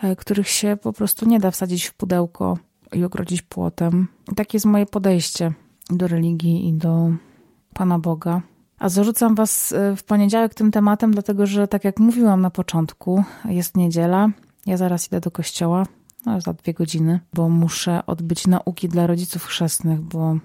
e, 0.03 0.17
których 0.17 0.49
się 0.49 0.77
po 0.83 0.93
prostu 0.93 1.29
nie 1.29 1.41
da 1.41 1.51
wsadzić 1.51 1.85
w 1.85 1.95
pudełko 1.95 2.59
i 2.93 3.05
ogrodzić 3.05 3.43
płotem. 3.43 4.09
I 4.33 4.35
takie 4.35 4.57
jest 4.57 4.67
moje 4.67 4.87
podejście 4.87 5.53
do 5.91 6.09
religii 6.09 6.69
i 6.69 6.73
do 6.73 7.11
Pana 7.75 7.99
Boga. 7.99 8.43
A 8.79 8.89
zarzucam 8.89 9.35
Was 9.35 9.73
e, 9.73 9.97
w 9.97 10.05
poniedziałek 10.05 10.55
tym 10.55 10.71
tematem, 10.71 11.13
dlatego 11.13 11.47
że, 11.47 11.69
tak 11.69 11.85
jak 11.85 11.99
mówiłam 11.99 12.41
na 12.41 12.51
początku, 12.51 13.25
jest 13.45 13.77
niedziela. 13.77 14.29
Ja 14.67 14.77
zaraz 14.77 15.07
idę 15.07 15.21
do 15.21 15.31
kościoła, 15.31 15.87
no, 16.27 16.41
za 16.41 16.53
dwie 16.53 16.75
godziny, 16.75 17.21
bo 17.35 17.49
muszę 17.49 18.07
odbyć 18.07 18.47
nauki 18.47 18.89
dla 18.89 19.07
rodziców 19.07 19.45
chrzestnych, 19.45 20.01
bo 20.01 20.39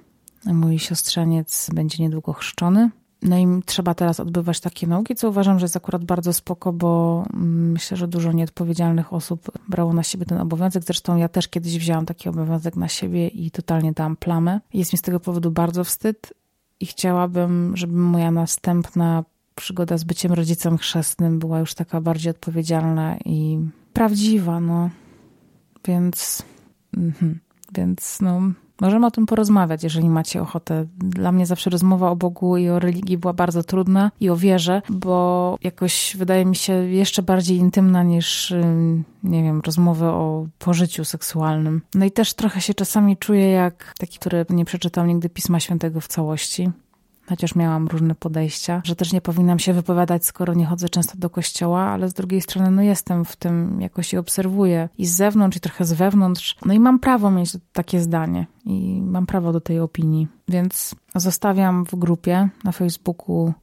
mój 0.46 0.80
siostrzeniec 0.80 1.70
będzie 1.74 2.04
niedługo 2.04 2.34
chrzczony. 2.34 2.90
No 3.22 3.38
i 3.38 3.48
trzeba 3.66 3.94
teraz 3.94 4.20
odbywać 4.20 4.60
takie 4.60 4.88
nauki, 4.88 5.16
co 5.16 5.30
uważam, 5.30 5.60
że 5.60 5.64
jest 5.64 5.78
akurat 5.78 6.06
bardzo 6.06 6.34
spoko, 6.34 6.74
bo 6.74 7.24
mm, 7.34 7.72
myślę, 7.72 7.98
że 7.98 8.08
dużo 8.08 8.32
nieodpowiedzialnych 8.32 9.14
osób 9.14 9.52
brało 9.70 9.94
na 9.94 10.04
siebie 10.04 10.26
ten 10.26 10.38
obowiązek. 10.38 10.84
Zresztą 10.84 11.18
ja 11.18 11.30
też 11.30 11.48
kiedyś 11.48 11.78
wzięłam 11.78 12.06
taki 12.06 12.30
obowiązek 12.30 12.76
na 12.76 12.88
siebie 12.88 13.28
i 13.28 13.52
totalnie 13.52 13.94
dałam 13.94 14.16
plamę. 14.16 14.60
Jest 14.74 14.94
mi 14.94 14.98
z 14.98 15.02
tego 15.02 15.20
powodu 15.20 15.52
bardzo 15.52 15.84
wstyd 15.84 16.34
i 16.82 16.86
chciałabym, 16.86 17.78
żeby 17.78 17.94
moja 17.94 18.32
następna 18.32 19.24
przygoda 19.56 19.98
z 19.98 20.04
byciem 20.04 20.34
rodzicem 20.34 20.78
chrzestnym 20.78 21.40
była 21.40 21.60
już 21.60 21.74
taka 21.74 22.02
bardziej 22.02 22.32
odpowiedzialna 22.32 23.18
i 23.26 23.60
prawdziwa, 23.94 24.60
no. 24.60 24.90
Więc, 25.88 26.44
mhm. 26.98 27.40
więc 27.74 28.18
no, 28.22 28.42
Możemy 28.82 29.06
o 29.06 29.12
tym 29.12 29.26
porozmawiać, 29.26 29.84
jeżeli 29.84 30.10
macie 30.10 30.42
ochotę. 30.42 30.86
Dla 30.98 31.32
mnie 31.32 31.46
zawsze 31.46 31.70
rozmowa 31.70 32.10
o 32.10 32.16
Bogu 32.16 32.58
i 32.58 32.70
o 32.70 32.80
religii 32.80 33.18
była 33.18 33.34
bardzo 33.34 33.64
trudna 33.64 34.12
i 34.20 34.30
o 34.30 34.36
wierze, 34.36 34.82
bo 34.90 35.58
jakoś 35.64 36.16
wydaje 36.18 36.46
mi 36.46 36.56
się 36.56 36.74
jeszcze 36.74 37.24
bardziej 37.24 37.58
intymna 37.58 38.04
niż, 38.04 38.54
nie 39.24 39.44
wiem, 39.44 39.62
rozmowy 39.66 40.06
o 40.06 40.48
pożyciu 40.60 41.06
seksualnym. 41.06 41.82
No 41.96 42.06
i 42.06 42.12
też 42.12 42.34
trochę 42.34 42.62
się 42.62 42.74
czasami 42.74 43.18
czuję 43.18 43.52
jak 43.52 43.94
taki, 44.00 44.20
który 44.20 44.46
nie 44.50 44.66
przeczytał 44.66 45.06
nigdy 45.06 45.30
Pisma 45.30 45.60
Świętego 45.60 46.02
w 46.02 46.08
całości 46.08 46.70
chociaż 47.32 47.56
miałam 47.56 47.88
różne 47.88 48.16
podejścia, 48.16 48.82
że 48.86 48.96
też 48.96 49.14
nie 49.14 49.22
powinnam 49.22 49.60
się 49.60 49.74
wypowiadać, 49.74 50.26
skoro 50.26 50.54
nie 50.54 50.66
chodzę 50.66 50.90
często 50.90 51.18
do 51.18 51.30
kościoła, 51.30 51.82
ale 51.82 52.10
z 52.10 52.14
drugiej 52.14 52.42
strony, 52.42 52.72
no 52.72 52.82
jestem 52.82 53.26
w 53.26 53.36
tym, 53.36 53.82
jakoś 53.82 54.14
i 54.14 54.18
obserwuję 54.18 54.90
i 54.98 55.06
z 55.06 55.12
zewnątrz, 55.12 55.58
i 55.58 55.60
trochę 55.60 55.86
z 55.86 55.94
wewnątrz. 55.94 56.58
No 56.66 56.74
i 56.74 56.80
mam 56.80 57.00
prawo 57.00 57.32
mieć 57.32 57.58
takie 57.74 58.00
zdanie 58.00 58.48
i 58.66 59.02
mam 59.02 59.26
prawo 59.26 59.54
do 59.54 59.62
tej 59.62 59.80
opinii. 59.80 60.28
Więc 60.48 60.96
zostawiam 61.16 61.86
w 61.86 61.96
grupie 61.96 62.50
na 62.64 62.72
Facebooku 62.72 63.54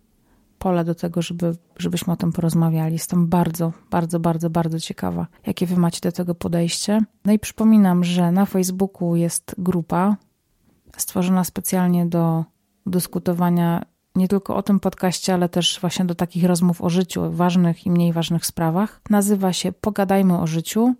pole 0.58 0.84
do 0.84 0.94
tego, 0.94 1.22
żeby, 1.22 1.56
żebyśmy 1.78 2.12
o 2.12 2.16
tym 2.16 2.32
porozmawiali. 2.32 2.92
Jestem 2.92 3.26
bardzo, 3.26 3.72
bardzo, 3.90 4.20
bardzo, 4.20 4.50
bardzo 4.50 4.80
ciekawa, 4.80 5.26
jakie 5.46 5.66
wy 5.66 5.76
macie 5.76 6.00
do 6.02 6.12
tego 6.12 6.34
podejście. 6.34 7.00
No 7.24 7.32
i 7.32 7.38
przypominam, 7.38 8.04
że 8.04 8.32
na 8.32 8.46
Facebooku 8.46 9.16
jest 9.16 9.54
grupa 9.58 10.16
stworzona 10.96 11.44
specjalnie 11.44 12.06
do 12.06 12.44
dyskutowania 12.88 13.84
nie 14.16 14.28
tylko 14.28 14.56
o 14.56 14.62
tym 14.62 14.80
podcaście, 14.80 15.34
ale 15.34 15.48
też 15.48 15.78
właśnie 15.80 16.04
do 16.04 16.14
takich 16.14 16.44
rozmów 16.44 16.82
o 16.82 16.90
życiu, 16.90 17.32
ważnych 17.32 17.86
i 17.86 17.90
mniej 17.90 18.12
ważnych 18.12 18.46
sprawach. 18.46 19.00
Nazywa 19.10 19.52
się 19.52 19.72
Pogadajmy 19.72 20.38
o 20.38 20.46
życiu. 20.46 20.94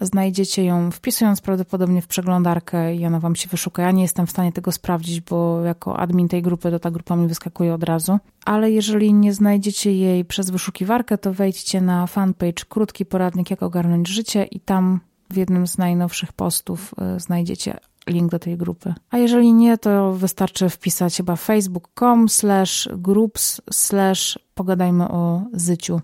Znajdziecie 0.00 0.64
ją 0.64 0.90
wpisując 0.90 1.40
prawdopodobnie 1.40 2.02
w 2.02 2.06
przeglądarkę 2.06 2.94
i 2.94 3.06
ona 3.06 3.20
wam 3.20 3.36
się 3.36 3.48
wyszuka. 3.48 3.82
Ja 3.82 3.90
nie 3.90 4.02
jestem 4.02 4.26
w 4.26 4.30
stanie 4.30 4.52
tego 4.52 4.72
sprawdzić, 4.72 5.20
bo 5.20 5.62
jako 5.64 5.98
admin 5.98 6.28
tej 6.28 6.42
grupy 6.42 6.70
to 6.70 6.78
ta 6.78 6.90
grupa 6.90 7.16
mi 7.16 7.28
wyskakuje 7.28 7.74
od 7.74 7.82
razu. 7.82 8.18
Ale 8.44 8.70
jeżeli 8.70 9.14
nie 9.14 9.34
znajdziecie 9.34 9.92
jej 9.92 10.24
przez 10.24 10.50
wyszukiwarkę, 10.50 11.18
to 11.18 11.32
wejdźcie 11.32 11.80
na 11.80 12.06
fanpage 12.06 12.64
Krótki 12.68 13.06
Poradnik 13.06 13.50
Jak 13.50 13.62
Ogarnąć 13.62 14.08
Życie 14.08 14.44
i 14.44 14.60
tam 14.60 15.00
w 15.30 15.36
jednym 15.36 15.66
z 15.66 15.78
najnowszych 15.78 16.32
postów 16.32 16.94
y, 17.16 17.20
znajdziecie 17.20 17.76
link 18.08 18.30
do 18.30 18.38
tej 18.38 18.56
grupy. 18.56 18.94
A 19.10 19.18
jeżeli 19.18 19.52
nie, 19.52 19.78
to 19.78 20.12
wystarczy 20.12 20.68
wpisać 20.68 21.16
chyba 21.16 21.36
facebook.com 21.36 22.28
slash 22.28 22.88
groups 22.96 23.60
slash 23.72 24.38
pogadajmy 24.54 25.08
o 25.08 25.42
zyciu. 25.52 26.00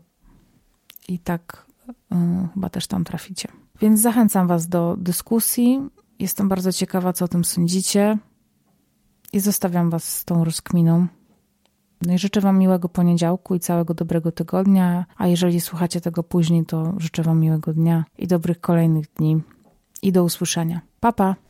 I 1.09 1.19
tak 1.19 1.67
y, 2.13 2.15
chyba 2.55 2.69
też 2.69 2.87
tam 2.87 3.05
traficie. 3.05 3.49
Więc 3.81 4.01
zachęcam 4.01 4.47
Was 4.47 4.69
do 4.69 4.97
dyskusji. 4.99 5.81
Jestem 6.19 6.49
bardzo 6.49 6.73
ciekawa, 6.73 7.13
co 7.13 7.25
o 7.25 7.29
tym 7.29 7.45
sądzicie. 7.45 8.19
I 9.33 9.41
zostawiam 9.41 9.91
Was 9.91 10.05
z 10.05 10.25
tą 10.25 10.45
rozkminą. 10.45 11.07
No 12.07 12.15
i 12.15 12.19
życzę 12.19 12.41
Wam 12.41 12.59
miłego 12.59 12.89
poniedziałku 12.89 13.55
i 13.55 13.61
całego 13.61 13.95
dobrego 13.95 14.33
tygodnia. 14.33 15.07
A 15.17 15.27
jeżeli 15.27 15.61
słuchacie 15.61 16.01
tego 16.01 16.23
później, 16.23 16.67
to 16.67 16.95
życzę 16.99 17.23
Wam 17.23 17.41
miłego 17.41 17.73
dnia 17.73 18.05
i 18.19 18.27
dobrych 18.27 18.61
kolejnych 18.61 19.07
dni. 19.15 19.41
I 20.03 20.13
do 20.13 20.25
usłyszenia. 20.25 20.81
Pa, 21.01 21.13
pa! 21.13 21.43